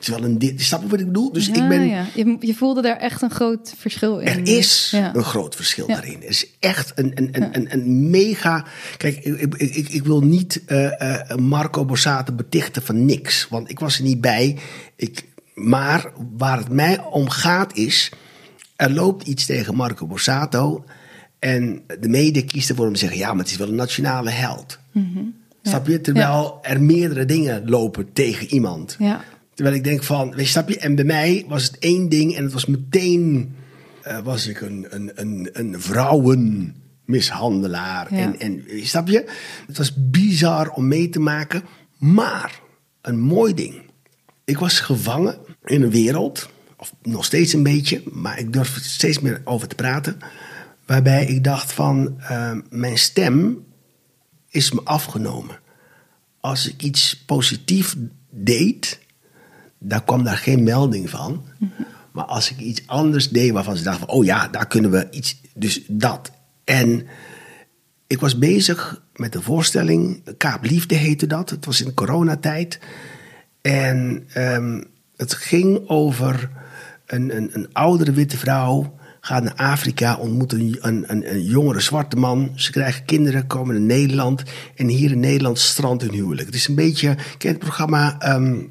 [0.00, 0.62] Is wel een dit.
[0.62, 1.32] Snap je wat ik bedoel?
[1.32, 1.86] Dus ja, ik ben...
[1.88, 2.04] ja.
[2.14, 4.26] Je, je voelde daar echt een groot verschil in.
[4.26, 5.14] Er is Ja.
[5.14, 6.22] een groot verschil daarin.
[6.22, 8.64] Er is echt een, een, een, een, een mega.
[8.96, 13.70] Kijk, ik, ik, ik, ik wil niet eh, eh, Marco Borsato betichten van niks, want
[13.70, 14.58] ik was er niet bij.
[14.96, 15.24] Ik,
[15.54, 18.12] maar waar het mij om gaat is.
[18.76, 20.84] Er loopt iets tegen Marco Borsato.
[21.38, 24.30] En de media kiest ervoor om te zeggen: ja, maar het is wel een nationale
[24.30, 24.78] held.
[25.62, 26.00] Snap je?
[26.00, 28.96] Terwijl er meerdere dingen lopen tegen iemand.
[28.98, 29.24] Ja.
[29.56, 30.78] Terwijl ik denk van, weet je, snap je?
[30.78, 33.54] En bij mij was het één ding en het was meteen,
[34.02, 38.14] eh, was ik een, een, een, een vrouwenmishandelaar.
[38.14, 38.20] Ja.
[38.20, 39.30] En, en, snap je?
[39.66, 41.62] Het was bizar om mee te maken,
[41.98, 42.60] maar
[43.02, 43.74] een mooi ding.
[44.44, 48.82] Ik was gevangen in een wereld, of nog steeds een beetje, maar ik durf er
[48.82, 50.18] steeds meer over te praten.
[50.86, 53.64] Waarbij ik dacht van, eh, mijn stem
[54.48, 55.58] is me afgenomen.
[56.40, 57.96] Als ik iets positief
[58.30, 59.04] deed,
[59.88, 61.44] daar kwam daar geen melding van.
[62.12, 65.40] Maar als ik iets anders deed waarvan ze dachten oh ja, daar kunnen we iets,
[65.54, 66.30] dus dat.
[66.64, 67.06] En
[68.06, 71.50] ik was bezig met een voorstelling, Kaap Liefde heette dat.
[71.50, 72.78] Het was in coronatijd.
[73.60, 74.82] En ehm,
[75.16, 76.50] het ging over
[77.06, 78.94] een, een, een oudere witte vrouw.
[79.20, 82.52] Gaat naar Afrika, ontmoet een, een, een, jongere zwarte man.
[82.54, 84.42] Ze krijgen kinderen, komen naar Nederland.
[84.74, 86.46] En hier in Nederland strandt hun huwelijk.
[86.46, 88.62] Het is een beetje, ken je het programma ehm,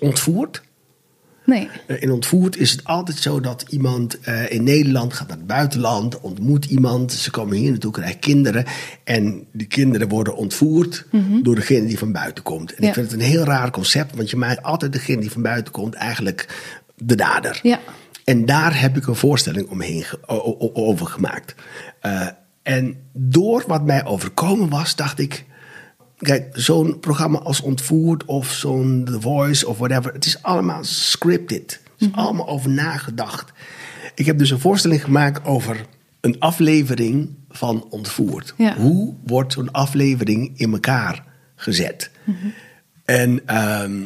[0.00, 0.62] Ontvoerd?
[1.44, 1.68] Nee.
[1.86, 5.46] Eh, In ontvoerd is het altijd zo dat iemand eh, in Nederland gaat naar het
[5.46, 8.64] buitenland, ontmoet iemand, ze komen hier naartoe, krijgen kinderen.
[9.04, 11.06] En die kinderen worden ontvoerd
[11.42, 12.70] door degene die van buiten komt.
[12.70, 12.82] En Mhm.
[12.82, 12.88] Ja.
[12.88, 15.72] ik vind het een heel raar concept, want je maakt altijd degene die van buiten
[15.72, 16.48] komt eigenlijk
[16.96, 17.60] de dader.
[17.62, 17.80] Ja.
[18.24, 20.04] En daar heb ik een voorstelling omheen
[20.72, 21.54] over gemaakt.
[22.00, 22.26] Eh,
[22.62, 25.44] en door wat mij overkomen was, dacht ik.
[26.18, 30.12] Kijk, zo'n programma als Ontvoerd of zo'n The Voice of whatever.
[30.12, 31.80] Het is allemaal scripted.
[31.98, 33.52] Het is allemaal over nagedacht.
[34.14, 35.86] Ik heb dus een voorstelling gemaakt over
[36.20, 38.54] een aflevering van Ontvoerd.
[38.56, 38.76] Ja.
[38.76, 41.24] Hoe wordt zo'n aflevering in elkaar
[41.56, 42.10] gezet?
[43.04, 44.02] En ehm,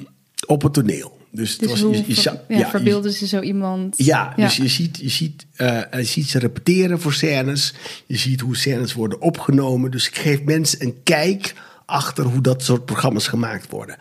[0.47, 1.19] op het toneel.
[1.33, 3.95] Dus, het Dus was, je, je ver- ja, ja, je- verbeelden ze zo iemand?
[3.99, 7.75] ja, dus je ziet, je, ziet, eh, je ziet ze repeteren voor scènes.
[8.07, 9.91] Je ziet hoe scènes worden opgenomen.
[9.91, 11.55] Dus ik geef mensen een kijk
[11.91, 13.97] achter hoe dat soort programma's gemaakt worden.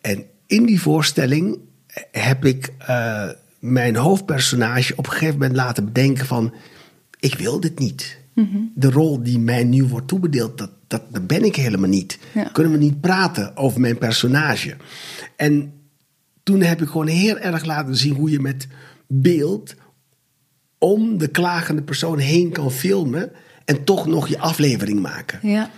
[0.00, 1.58] En in die voorstelling
[2.10, 6.54] heb ik eh, mijn hoofdpersonage op een gegeven moment laten bedenken van...
[7.18, 8.20] ik wil dit niet.
[8.74, 12.18] De rol die mij nu wordt toebedeeld, dat, dat, dat ben ik helemaal niet.
[12.34, 12.44] Ja.
[12.44, 14.76] Kunnen we niet praten over mijn personage?
[15.36, 15.72] En
[16.42, 18.68] toen heb ik gewoon heel erg laten zien hoe je met
[19.06, 19.74] beeld
[20.78, 23.32] om de klagende persoon heen kan filmen
[23.64, 25.38] en toch nog je aflevering maken.
[25.42, 25.70] Ja.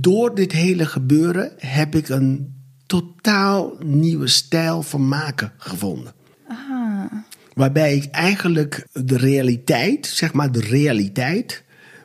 [0.00, 2.56] Door dit hele gebeuren heb ik een
[2.86, 6.12] totaal nieuwe stijl van maken gevonden.
[7.54, 11.64] Waarbij ik eigenlijk de realiteit, zeg maar de realiteit,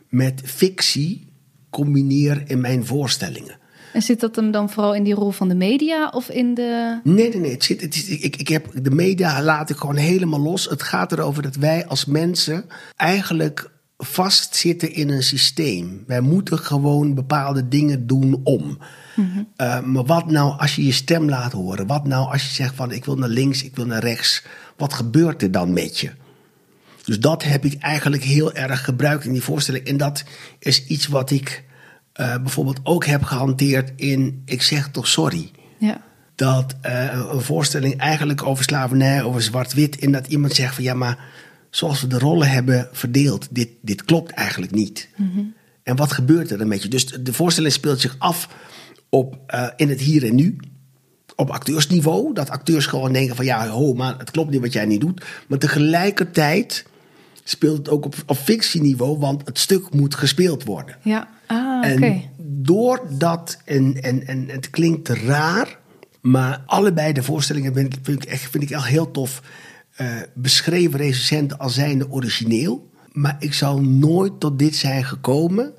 [0.10, 1.34] met fictie
[1.70, 3.58] combineer in mijn voorstellingen.
[3.94, 7.00] En zit dat hem dan vooral in die rol van de media of in de.
[7.04, 7.52] Nee, nee, nee.
[7.52, 10.70] Het zit, het is, ik, ik heb, de media laat ik gewoon helemaal los.
[10.70, 13.72] Het gaat erover dat wij als mensen eigenlijk
[14.06, 16.04] vastzitten in een systeem.
[16.08, 18.78] Wij moeten gewoon bepaalde dingen doen om.
[19.58, 21.88] Uh, maar wat nou als je je stem laat horen?
[21.88, 24.44] Wat nou als je zegt van ik wil naar links, ik wil naar rechts?
[24.78, 26.12] Wat gebeurt er dan met je?
[27.04, 29.86] Dus dat heb ik eigenlijk heel erg gebruikt in die voorstelling.
[29.86, 30.24] En dat
[30.60, 31.64] is iets wat ik
[32.16, 35.52] uh, bijvoorbeeld ook heb gehanteerd in Ik zeg toch sorry.
[35.78, 36.02] Ja.
[36.36, 40.00] Dat uh, een voorstelling eigenlijk over slavernij, over zwart-wit.
[40.00, 41.18] En dat iemand zegt van ja, maar
[41.76, 45.10] zoals we de rollen hebben verdeeld, dit, dit klopt eigenlijk niet.
[45.16, 45.54] Mm-hmm.
[45.84, 46.90] En wat gebeurt er dan met je?
[46.90, 48.50] Dus de voorstelling speelt zich af
[49.10, 50.58] op, uh, in het hier en nu.
[51.36, 52.34] Op acteursniveau.
[52.34, 55.26] Dat acteurs gewoon denken van ja, ho, maar het klopt niet wat jij niet doet.
[55.48, 56.86] Maar tegelijkertijd
[57.44, 60.98] speelt het ook op, op fictieniveau, want het stuk moet gespeeld worden.
[61.02, 62.06] Ja, ah, oké.
[62.06, 65.78] En doordat, en, en, en het klinkt raar,
[66.22, 69.42] maar allebei de voorstellingen vind ik, vind ik echt, vind ik echt heel tof
[70.02, 72.92] uh, beschreven recensenten als zijnde origineel.
[73.12, 75.74] Maar ik zou nooit tot dit zijn gekomen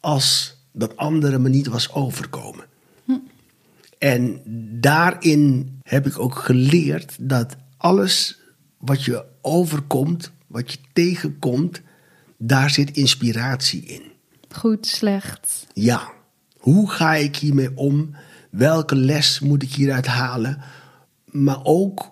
[0.00, 2.64] als dat andere me niet was overkomen.
[3.04, 3.12] Hm.
[3.98, 4.40] En
[4.80, 8.40] daarin heb ik ook geleerd dat alles
[8.78, 11.80] wat je overkomt, wat je tegenkomt,
[12.36, 14.02] daar zit inspiratie in.
[14.48, 15.66] Goed, slecht.
[15.72, 16.10] Ja.
[16.58, 18.14] Hoe ga ik hiermee om?
[18.50, 20.60] Welke les moet ik hieruit halen?
[21.24, 22.09] Maar ook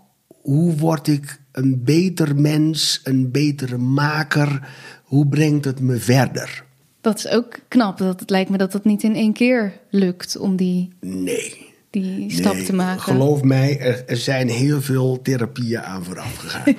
[0.48, 4.68] hoe word ik een beter mens, een betere maker?
[5.04, 6.64] Hoe brengt het me verder?
[7.00, 7.98] Dat is ook knap.
[7.98, 11.66] Dat het lijkt me dat het niet in één keer lukt om die, nee.
[11.90, 13.02] die stap nee, te maken.
[13.02, 16.74] Geloof mij, er, er zijn heel veel therapieën aan vooraf gegaan.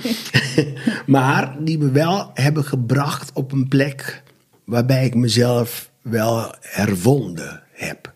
[1.15, 4.23] maar die me wel hebben gebracht op een plek
[4.63, 8.13] waarbij ik mezelf wel hervonden heb.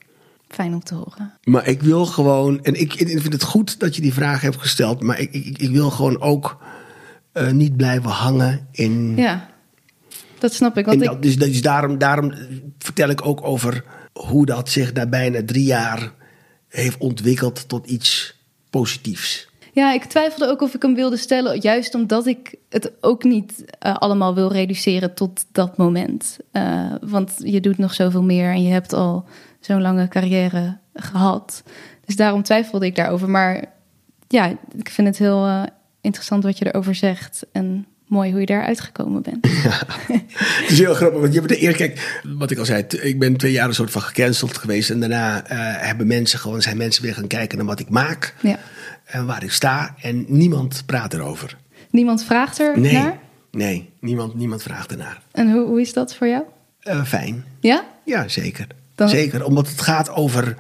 [0.54, 1.34] Fijn om te horen.
[1.44, 4.58] Maar ik wil gewoon, en ik, ik vind het goed dat je die vraag hebt
[4.58, 6.58] gesteld, maar ik, ik, ik wil gewoon ook
[7.34, 9.16] uh, niet blijven hangen in.
[9.16, 9.50] Ja,
[10.40, 10.86] dat snap ik.
[10.86, 12.34] Want dat, dus, dus daarom, daarom
[12.78, 13.84] vertel ik ook over
[14.14, 16.12] hoe dat zich na bijna drie jaar
[16.68, 18.40] heeft ontwikkeld tot iets
[18.70, 19.52] positiefs.
[19.74, 23.64] Ja, ik twijfelde ook of ik hem wilde stellen, juist omdat ik het ook niet
[23.86, 26.38] uh, allemaal wil reduceren tot dat moment.
[26.52, 29.26] Uh, want je doet nog zoveel meer en je hebt al
[29.66, 31.64] zo'n lange carrière gehad.
[32.06, 33.30] Dus daarom twijfelde ik daarover.
[33.30, 33.66] Maar
[34.28, 35.64] ja, ik vind het heel uh,
[36.02, 37.46] interessant wat je erover zegt.
[37.52, 39.48] En mooi hoe je daar uitgekomen bent.
[39.64, 39.82] Ja,
[40.62, 41.20] het is heel grappig.
[41.20, 43.74] Want je hebt de eer, kijk, wat ik al zei, ik ben twee jaar een
[43.74, 44.90] soort van gecanceld geweest.
[44.90, 45.58] En daarna uh,
[45.88, 48.36] hebben mensen gewoon, zijn mensen weer gaan kijken naar wat ik maak.
[48.42, 48.60] Ja.
[49.06, 49.96] En waar ik sta.
[50.02, 51.58] En niemand praat erover.
[51.90, 53.20] Niemand vraagt er nee, naar?
[53.52, 55.22] Nee, niemand, niemand vraagt ernaar.
[55.32, 56.44] En hoe, hoe is dat voor jou?
[56.84, 57.46] Uh, fijn.
[57.60, 57.86] Ja?
[58.06, 58.68] Ja, zeker.
[58.96, 59.10] Dan...
[59.10, 60.56] Zeker, omdat het gaat over.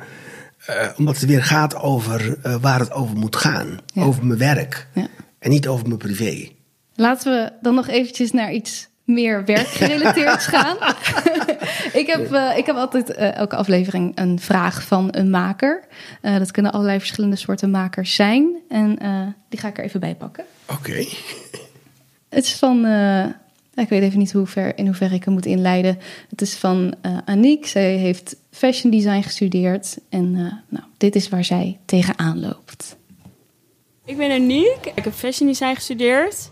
[0.69, 3.79] Uh, omdat het weer gaat over uh, waar het over moet gaan.
[3.93, 4.03] Ja.
[4.03, 4.88] Over mijn werk.
[4.93, 5.07] Ja.
[5.39, 6.49] En niet over mijn privé.
[6.95, 10.77] Laten we dan nog eventjes naar iets meer werkgerelateerd gaan.
[12.01, 15.84] ik, heb, uh, ik heb altijd uh, elke aflevering een vraag van een maker.
[16.21, 18.61] Uh, dat kunnen allerlei verschillende soorten makers zijn.
[18.69, 18.97] En
[19.49, 20.43] die ga ik er even bij pakken.
[20.65, 20.89] Oké.
[20.89, 21.07] Okay.
[22.29, 22.86] Het is van.
[23.76, 25.99] Ik weet even niet hoe ver, in hoeverre ik hem moet inleiden.
[26.30, 26.95] Het is van
[27.26, 27.65] Aniek.
[27.65, 29.97] Zij heeft fashion design gestudeerd.
[30.09, 30.32] En
[30.67, 32.95] nou, dit is waar zij tegenaan loopt.
[34.05, 34.91] Ik ben Aniek.
[34.95, 36.51] Ik heb fashion design gestudeerd.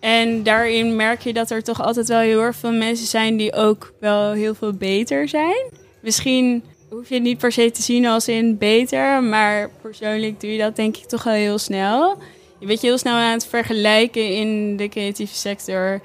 [0.00, 3.52] En daarin merk je dat er toch altijd wel heel erg veel mensen zijn die
[3.52, 5.70] ook wel heel veel beter zijn.
[6.02, 10.52] Misschien hoef je het niet per se te zien als in beter, maar persoonlijk doe
[10.52, 12.16] je dat denk ik toch wel heel snel.
[12.58, 16.00] Je bent je heel snel aan het vergelijken in de creatieve sector.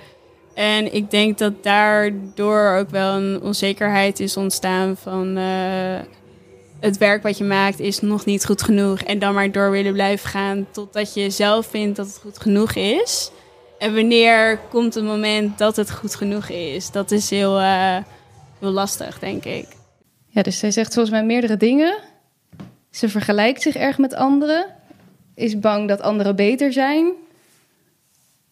[0.54, 6.00] En ik denk dat daardoor ook wel een onzekerheid is ontstaan van uh,
[6.80, 9.00] het werk wat je maakt is nog niet goed genoeg.
[9.02, 12.74] En dan maar door willen blijven gaan totdat je zelf vindt dat het goed genoeg
[12.74, 13.32] is.
[13.78, 16.92] En wanneer komt het moment dat het goed genoeg is?
[16.92, 17.98] Dat is heel, uh,
[18.60, 19.68] heel lastig, denk ik.
[20.28, 21.98] Ja, dus zij zegt volgens mij meerdere dingen.
[22.92, 24.66] Ze vergelijkt zich erg met anderen.
[25.36, 27.12] Is bang dat anderen beter zijn.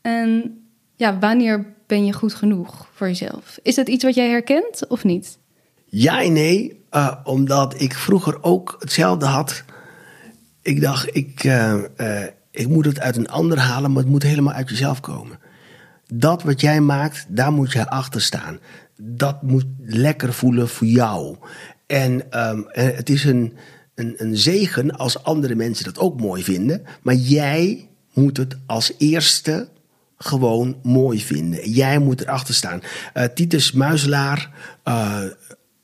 [0.02, 0.60] En
[0.95, 3.60] ja, wanneer ben je goed genoeg voor jezelf?
[3.62, 5.38] Is dat iets wat jij herkent of niet?
[5.86, 9.64] Ja en nee, uh, omdat ik vroeger ook hetzelfde had.
[10.62, 14.24] Ik dacht, ik, uh, uh, ik moet het uit een ander halen, maar het moet
[14.24, 15.39] helemaal uit jezelf komen.
[16.08, 18.60] Dat wat jij maakt, daar moet je achter staan.
[18.98, 21.36] Dat moet lekker voelen voor jou.
[21.88, 23.54] En um, het is een,
[23.96, 26.84] een, een zegen als andere mensen dat ook mooi vinden.
[27.02, 29.70] Maar jij moet het als eerste
[30.24, 31.69] gewoon mooi vinden.
[31.69, 32.82] Jij moet erachter staan.
[33.13, 34.49] Uh, Titus Muizelaar,
[34.88, 35.24] uh,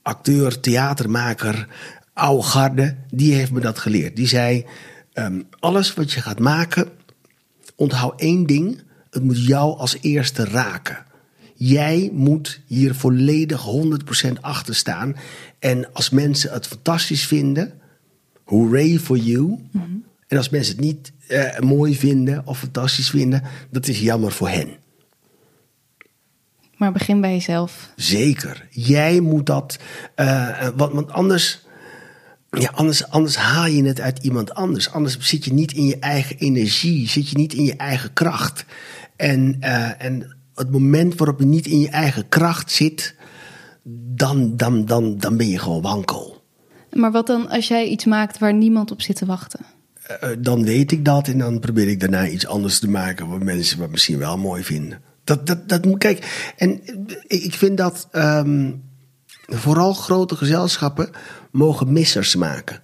[0.02, 1.68] acteur, theatermaker,
[2.14, 4.16] oude garde, die heeft me dat geleerd.
[4.16, 4.66] Die zei:
[5.14, 6.90] ehm, alles wat je gaat maken,
[7.76, 11.06] onthoud één ding: het moet jou als eerste raken.
[11.56, 13.66] Jij moet hier volledig
[14.28, 15.16] 100% achter staan.
[15.60, 17.74] En als mensen het fantastisch vinden,
[18.44, 19.60] hooray for you.
[20.28, 24.50] En als mensen het niet eh, mooi vinden of fantastisch vinden, dat is jammer voor
[24.50, 24.70] hen.
[26.78, 27.92] Maar begin bij jezelf.
[27.96, 28.68] Zeker.
[28.70, 29.80] Jij moet dat.
[30.16, 31.66] eh, want, want anders.
[32.50, 34.92] Ja, anders, anders haal je het uit iemand anders.
[34.92, 38.66] Anders zit je niet in je eigen energie, zit je niet in je eigen kracht.
[39.16, 43.16] En, eh, en het moment waarop je niet in je eigen kracht zit,
[44.16, 46.44] dan, dan, dan, dan ben je gewoon wankel.
[46.92, 49.66] Maar wat dan als jij iets maakt waar niemand op zit te wachten?
[50.08, 53.44] Eh, dan weet ik dat en dan probeer ik daarna iets anders te maken wat
[53.44, 55.02] mensen wat misschien wel mooi vinden.
[55.24, 56.82] Dat, dat, dat kijk, en
[57.28, 58.72] ik ik vind dat ehm,
[59.48, 61.10] vooral grote gezelschappen
[61.52, 62.82] mogen missers maken.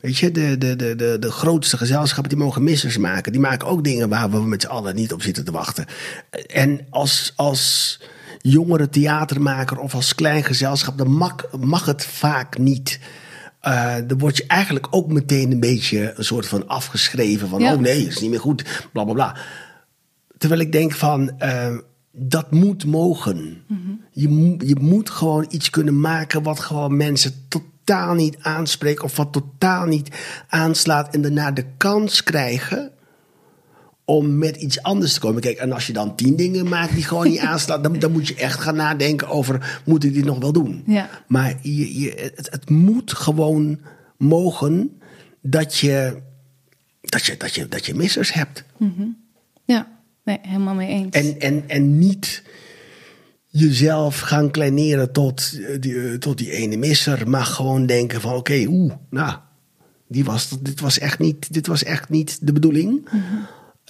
[0.00, 3.32] Weet je, de, de, de, de, de grootste gezelschappen die mogen missers maken.
[3.32, 5.86] Die maken ook dingen waar we met z'n allen niet op zitten te wachten.
[6.46, 8.00] En als, als
[8.40, 12.98] jongere theatermaker of als klein gezelschap, dan mag, mag het vaak niet.
[13.62, 17.48] Eh, dan word je eigenlijk ook meteen een beetje een soort van afgeschreven.
[17.48, 17.72] Van, Ja.
[17.74, 19.36] oh nee, is niet meer goed, bla bla bla.
[20.38, 21.76] Terwijl ik denk van, eh,
[22.12, 23.62] dat moet mogen.
[24.12, 29.16] je, mo- je moet gewoon iets kunnen maken wat gewoon mensen totaal niet aanspreekt of
[29.16, 30.08] wat totaal niet
[30.48, 32.90] aanslaat en daarna de kans krijgen
[34.04, 35.40] om met iets anders te komen.
[35.40, 38.28] Kijk, en als je dan tien dingen maakt die gewoon niet aanslaan, dan, dan moet
[38.28, 40.82] je echt gaan nadenken over, moet ik dit nog wel doen?
[40.86, 41.10] Ja.
[41.26, 43.80] Maar je, je, het, het moet gewoon
[44.16, 45.00] mogen
[45.40, 46.16] dat je,
[47.00, 48.64] dat je, dat je, dat je missers hebt.
[49.64, 49.88] Ja,
[50.24, 51.14] nee, helemaal mee eens.
[51.14, 52.42] En, en, en niet
[53.46, 58.34] jezelf gaan kleineren tot eh, die, eh, tot die ene misser, maar gewoon denken van
[58.34, 59.36] oké, oeh, nou,
[60.08, 63.08] die was, dit, was echt niet, dit was echt niet de bedoeling.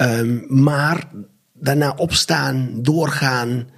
[0.06, 1.04] Ehm, maar
[1.52, 3.68] daarna opstaan, doorgaan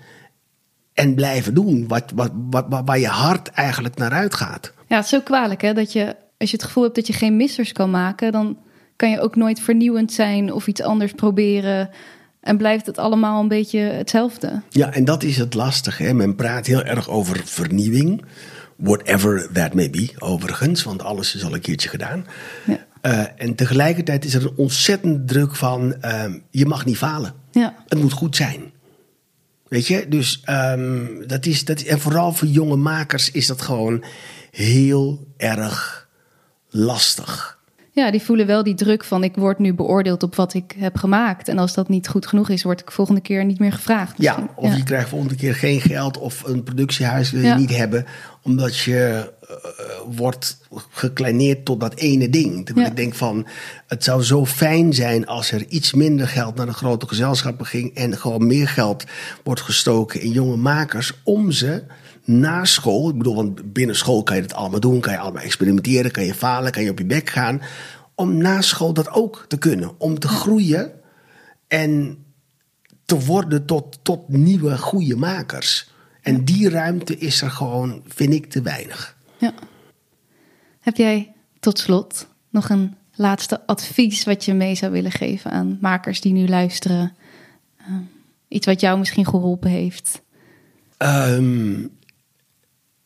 [0.92, 4.72] en blijven doen wat, wat, wat, wat- waar je hart eigenlijk naar uitgaat.
[4.88, 7.12] Ja, het is zo kwalijk hè, dat je, als je het gevoel hebt dat je
[7.12, 8.58] geen missers kan maken, dan
[8.96, 11.90] kan je ook nooit vernieuwend zijn of iets anders proberen.
[12.40, 14.62] En blijft het allemaal een beetje hetzelfde.
[14.70, 16.02] Ja, en dat is het lastige.
[16.02, 16.12] Hè?
[16.14, 18.24] Men praat heel erg over vernieuwing.
[18.76, 22.26] Whatever that may be, overigens, want alles is al een keertje gedaan.
[22.66, 22.78] Ja.
[23.04, 27.32] Eh, en tegelijkertijd is er een ontzettend druk van: ehm, je mag niet falen.
[27.50, 28.60] Ja, Het moet goed zijn.
[29.68, 34.04] Weet je, dus ehm, dat is, dat, en vooral voor jonge makers is dat gewoon
[34.50, 36.08] heel erg
[36.70, 37.58] lastig.
[37.92, 40.96] ja, die voelen wel die druk van ik word nu beoordeeld op wat ik heb
[40.96, 41.48] gemaakt.
[41.48, 44.14] En als dat niet goed genoeg is, word ik volgende keer niet meer gevraagd.
[44.22, 44.56] Ja, misschien.
[44.56, 47.56] of je krijgt volgende keer geen geld of een productiehuis wil je Ja.
[47.56, 48.04] niet hebben,
[48.42, 49.32] omdat je
[50.06, 50.58] wordt
[50.90, 52.66] gekleineerd tot dat ene ding.
[52.66, 52.92] Terwijl Ja.
[52.92, 53.46] ik denk van,
[53.86, 57.94] het zou zo fijn zijn als er iets minder geld naar de grote gezelschappen ging
[57.94, 59.04] en gewoon meer geld
[59.42, 61.82] wordt gestoken in jonge makers om ze
[62.24, 65.42] na school, ik bedoel, want binnen school kan je het allemaal doen, kan je allemaal
[65.42, 67.62] experimenteren, kan je falen, kan je op je bek gaan,
[68.14, 70.92] om na school dat ook te kunnen, om te groeien
[71.68, 72.18] en
[73.04, 75.92] te worden tot, tot nieuwe goede makers.
[76.20, 79.16] En die ruimte is er gewoon, vind ik, te weinig.
[80.80, 85.78] Heb jij tot slot nog een laatste advies wat je mee zou willen geven aan
[85.80, 87.16] makers die nu luisteren?
[87.76, 87.86] Eh,
[88.48, 90.22] iets wat jou misschien geholpen heeft?
[90.96, 91.86] Ehm,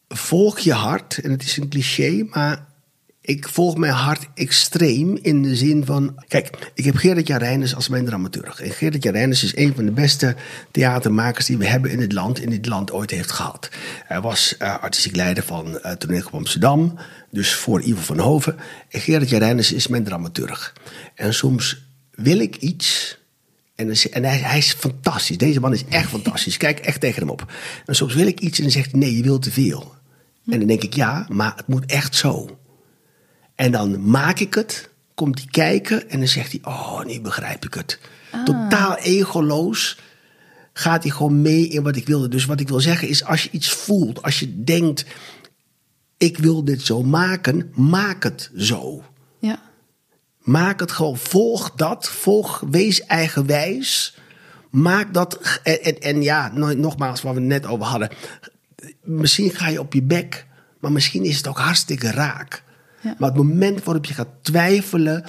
[0.09, 2.68] volg je hart, en het is een cliché, maar
[3.29, 6.25] ik volg mijn hart extreem in de zin van...
[6.29, 8.61] Kijk, ik heb Gerrit Jarijnus als mijn dramaturg.
[8.61, 10.37] En Gerrit Jarijnus is een van de beste
[10.71, 13.69] theatermakers die we hebben in dit land, in dit land ooit heeft gehad.
[14.05, 16.99] Hij was eh, artistiek leider van uh, Toneel Amsterdam,
[17.31, 18.57] dus voor Ivo van Hoven.
[18.89, 20.75] En Gerrit Jarijnus is mijn dramaturg.
[21.15, 23.19] En soms wil ik iets...
[23.75, 25.39] En, en hij, hij is fantastisch.
[25.39, 26.57] Deze man is echt fantastisch.
[26.57, 27.53] Kijk echt tegen hem op.
[27.87, 29.95] En soms wil ik iets en dan zegt nee, je wilt te veel.
[30.51, 32.59] En dan denk ik: ja, maar het moet echt zo.
[33.59, 37.65] En dan maak ik het, komt hij kijken en dan zegt hij: oh, nu begrijp
[37.65, 37.99] ik het.
[38.45, 39.99] Totaal egoloos
[40.73, 42.29] gaat hij gewoon mee in wat ik wilde.
[42.29, 45.05] Dus wat ik wil zeggen is: als je iets voelt, als je denkt:
[46.17, 49.03] ik wil dit zo maken, maak het zo.
[49.41, 49.63] Ja.
[50.39, 54.17] Maak het gewoon, volg dat, volg, wees eigenwijs.
[54.71, 58.11] Maak dat, en, en, en ja, no- nogmaals, wat we het net over hadden.
[59.03, 60.47] Misschien ga je op je bek,
[60.81, 62.67] maar misschien is het ook hartstikke raak.
[63.03, 63.15] Ja.
[63.19, 65.25] Maar het moment waarop je gaat twijfelen,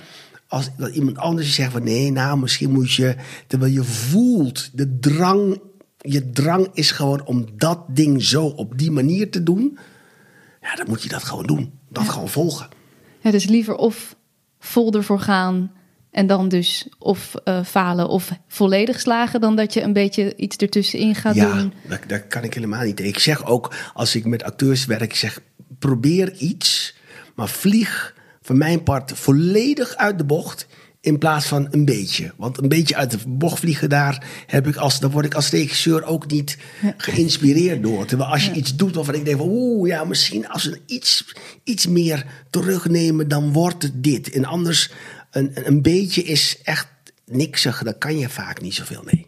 [0.47, 3.15] als dat iemand anders je zegt van nee, nou misschien moet je,
[3.47, 5.61] terwijl je voelt, de drang,
[5.97, 9.77] je drang is gewoon om dat ding zo op die manier te doen.
[10.61, 11.71] ja, dan moet je dat gewoon doen.
[11.89, 12.67] Dat gewoon volgen.
[13.19, 14.15] Ja, dus liever of
[14.59, 15.71] vol ervoor gaan
[16.11, 19.41] en dan dus of eh, falen of volledig slagen...
[19.41, 21.73] dan dat je een beetje iets ertussenin gaat ja, doen.
[21.87, 22.99] dat, dat kan ik helemaal niet.
[22.99, 25.41] Ik zeg ook, als ik met acteurs werk, ik zeg
[25.79, 26.95] probeer iets,
[27.39, 30.67] maar vlieg van mijn part volledig uit de bocht
[31.01, 32.33] in plaats van een beetje.
[32.37, 35.49] Want een beetje uit de bocht vliegen, daar, heb ik als, daar word ik als
[35.49, 36.57] regisseur ook niet
[36.97, 38.05] geïnspireerd door.
[38.05, 39.47] Terwijl als je iets doet waarvan ik denk van...
[39.49, 44.29] oeh, ja, misschien als we iets, iets meer terugnemen, dan wordt het dit.
[44.29, 44.91] En anders,
[45.31, 46.87] een, een beetje is echt
[47.25, 47.83] niksig.
[47.83, 49.27] Daar kan je vaak niet zoveel mee.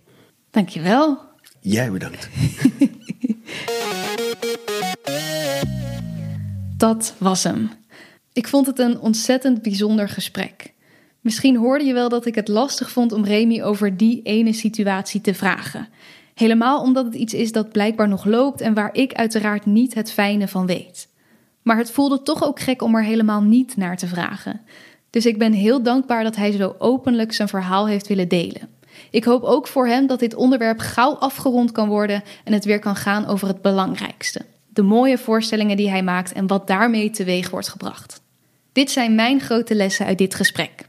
[0.49, 1.19] Dankjewel.
[1.59, 2.29] Jij bedankt.
[6.77, 7.80] Dat was hem.
[8.33, 10.73] Ik vond het een ontzettend bijzonder gesprek.
[11.21, 15.21] Misschien hoorde je wel dat ik het lastig vond om Remy over die ene situatie
[15.21, 15.87] te vragen.
[16.33, 20.11] Helemaal omdat het iets is dat blijkbaar nog loopt en waar ik uiteraard niet het
[20.11, 21.07] fijne van weet.
[21.61, 24.61] Maar het voelde toch ook gek om er helemaal niet naar te vragen.
[25.09, 28.69] Dus ik ben heel dankbaar dat hij zo openlijk zijn verhaal heeft willen delen.
[29.09, 32.79] Ik hoop ook voor hem dat dit onderwerp gauw afgerond kan worden en het weer
[32.79, 37.49] kan gaan over het belangrijkste: de mooie voorstellingen die hij maakt en wat daarmee teweeg
[37.49, 38.20] wordt gebracht.
[38.73, 40.87] Dit zijn mijn grote lessen uit dit gesprek.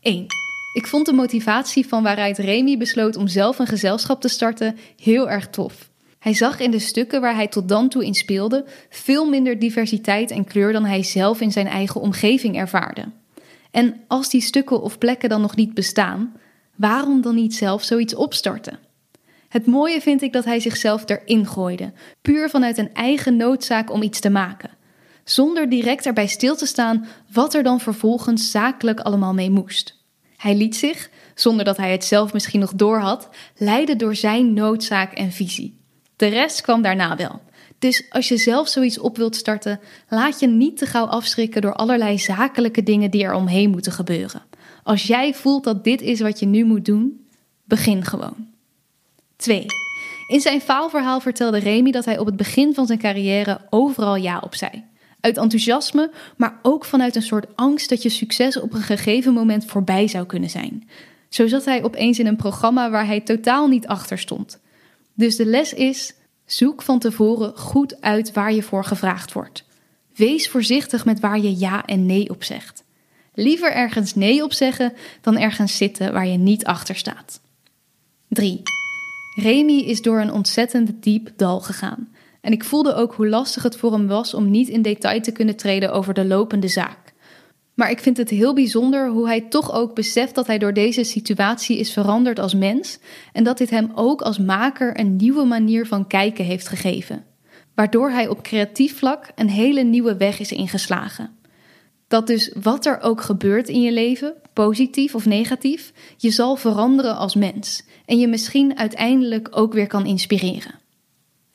[0.00, 0.26] 1.
[0.74, 5.30] Ik vond de motivatie van waaruit Remy besloot om zelf een gezelschap te starten heel
[5.30, 5.90] erg tof.
[6.18, 10.30] Hij zag in de stukken waar hij tot dan toe in speelde veel minder diversiteit
[10.30, 13.04] en kleur dan hij zelf in zijn eigen omgeving ervaarde.
[13.70, 16.32] En als die stukken of plekken dan nog niet bestaan,
[16.76, 18.78] waarom dan niet zelf zoiets opstarten?
[19.48, 24.02] Het mooie vind ik dat hij zichzelf erin gooide, puur vanuit een eigen noodzaak om
[24.02, 24.78] iets te maken
[25.30, 29.98] zonder direct erbij stil te staan wat er dan vervolgens zakelijk allemaal mee moest.
[30.36, 35.12] Hij liet zich, zonder dat hij het zelf misschien nog doorhad, leiden door zijn noodzaak
[35.12, 35.78] en visie.
[36.16, 37.40] De rest kwam daarna wel.
[37.78, 41.74] Dus als je zelf zoiets op wilt starten, laat je niet te gauw afschrikken door
[41.74, 44.42] allerlei zakelijke dingen die er omheen moeten gebeuren.
[44.82, 47.26] Als jij voelt dat dit is wat je nu moet doen,
[47.64, 48.48] begin gewoon.
[49.36, 49.66] 2.
[50.28, 54.38] In zijn faalverhaal vertelde Remy dat hij op het begin van zijn carrière overal ja
[54.38, 54.88] op zei.
[55.20, 59.64] Uit enthousiasme, maar ook vanuit een soort angst dat je succes op een gegeven moment
[59.64, 60.88] voorbij zou kunnen zijn.
[61.28, 64.60] Zo zat hij opeens in een programma waar hij totaal niet achter stond.
[65.14, 66.14] Dus de les is:
[66.44, 69.64] zoek van tevoren goed uit waar je voor gevraagd wordt.
[70.14, 72.84] Wees voorzichtig met waar je ja en nee op zegt.
[73.34, 77.40] Liever ergens nee op zeggen dan ergens zitten waar je niet achter staat.
[78.28, 78.62] 3.
[79.34, 82.08] Remy is door een ontzettend diep dal gegaan.
[82.40, 85.32] En ik voelde ook hoe lastig het voor hem was om niet in detail te
[85.32, 87.12] kunnen treden over de lopende zaak.
[87.74, 91.04] Maar ik vind het heel bijzonder hoe hij toch ook beseft dat hij door deze
[91.04, 92.98] situatie is veranderd als mens
[93.32, 97.24] en dat dit hem ook als maker een nieuwe manier van kijken heeft gegeven,
[97.74, 101.30] waardoor hij op creatief vlak een hele nieuwe weg is ingeslagen.
[102.08, 107.16] Dat dus wat er ook gebeurt in je leven, positief of negatief, je zal veranderen
[107.16, 110.78] als mens en je misschien uiteindelijk ook weer kan inspireren.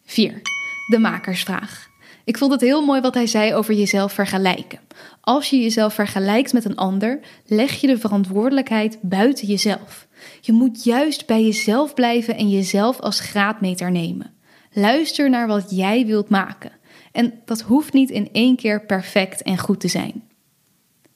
[0.05, 0.54] 4
[0.85, 1.89] de makersvraag.
[2.23, 4.79] Ik vond het heel mooi wat hij zei over jezelf vergelijken.
[5.21, 10.07] Als je jezelf vergelijkt met een ander, leg je de verantwoordelijkheid buiten jezelf.
[10.41, 14.33] Je moet juist bij jezelf blijven en jezelf als graadmeter nemen.
[14.71, 16.71] Luister naar wat jij wilt maken.
[17.11, 20.23] En dat hoeft niet in één keer perfect en goed te zijn.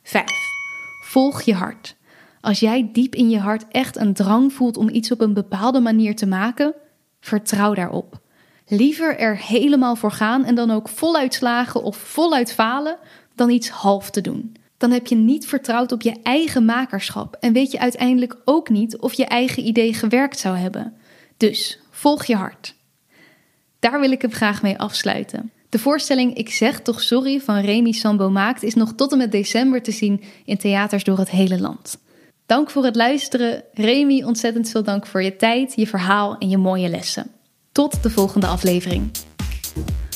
[0.03, 0.23] 5.
[1.03, 1.95] Volg je hart.
[2.41, 5.79] Als jij diep in je hart echt een drang voelt om iets op een bepaalde
[5.79, 6.73] manier te maken,
[7.19, 8.21] vertrouw daarop.
[8.71, 12.97] Liever er helemaal voor gaan en dan ook voluit slagen of voluit falen
[13.35, 14.55] dan iets half te doen.
[14.77, 18.97] Dan heb je niet vertrouwd op je eigen makerschap en weet je uiteindelijk ook niet
[18.97, 20.93] of je eigen idee gewerkt zou hebben.
[21.37, 22.75] Dus volg je hart.
[23.79, 25.51] Daar wil ik hem graag mee afsluiten.
[25.69, 29.31] De voorstelling Ik zeg toch sorry van Remy Sambo maakt is nog tot en met
[29.31, 31.97] december te zien in theaters door het hele land.
[32.45, 33.63] Dank voor het luisteren.
[33.73, 37.31] Remy, ontzettend veel dank voor je tijd, je verhaal en je mooie lessen.
[37.79, 39.11] Tot de volgende aflevering.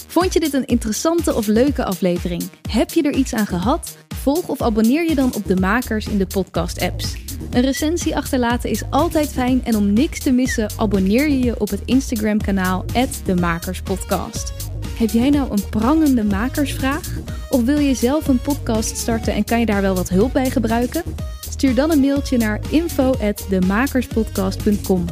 [0.07, 2.43] Vond je dit een interessante of leuke aflevering?
[2.69, 3.97] Heb je er iets aan gehad?
[4.15, 7.15] Volg of abonneer je dan op de makers in de podcast-apps.
[7.51, 11.69] Een recensie achterlaten is altijd fijn en om niks te missen, abonneer je je op
[11.69, 12.85] het Instagram-kanaal
[13.25, 14.53] @demakerspodcast.
[14.97, 17.09] Heb jij nou een prangende makersvraag?
[17.49, 20.49] Of wil je zelf een podcast starten en kan je daar wel wat hulp bij
[20.49, 21.03] gebruiken?
[21.49, 25.05] Stuur dan een mailtje naar info@demakerspodcast.com.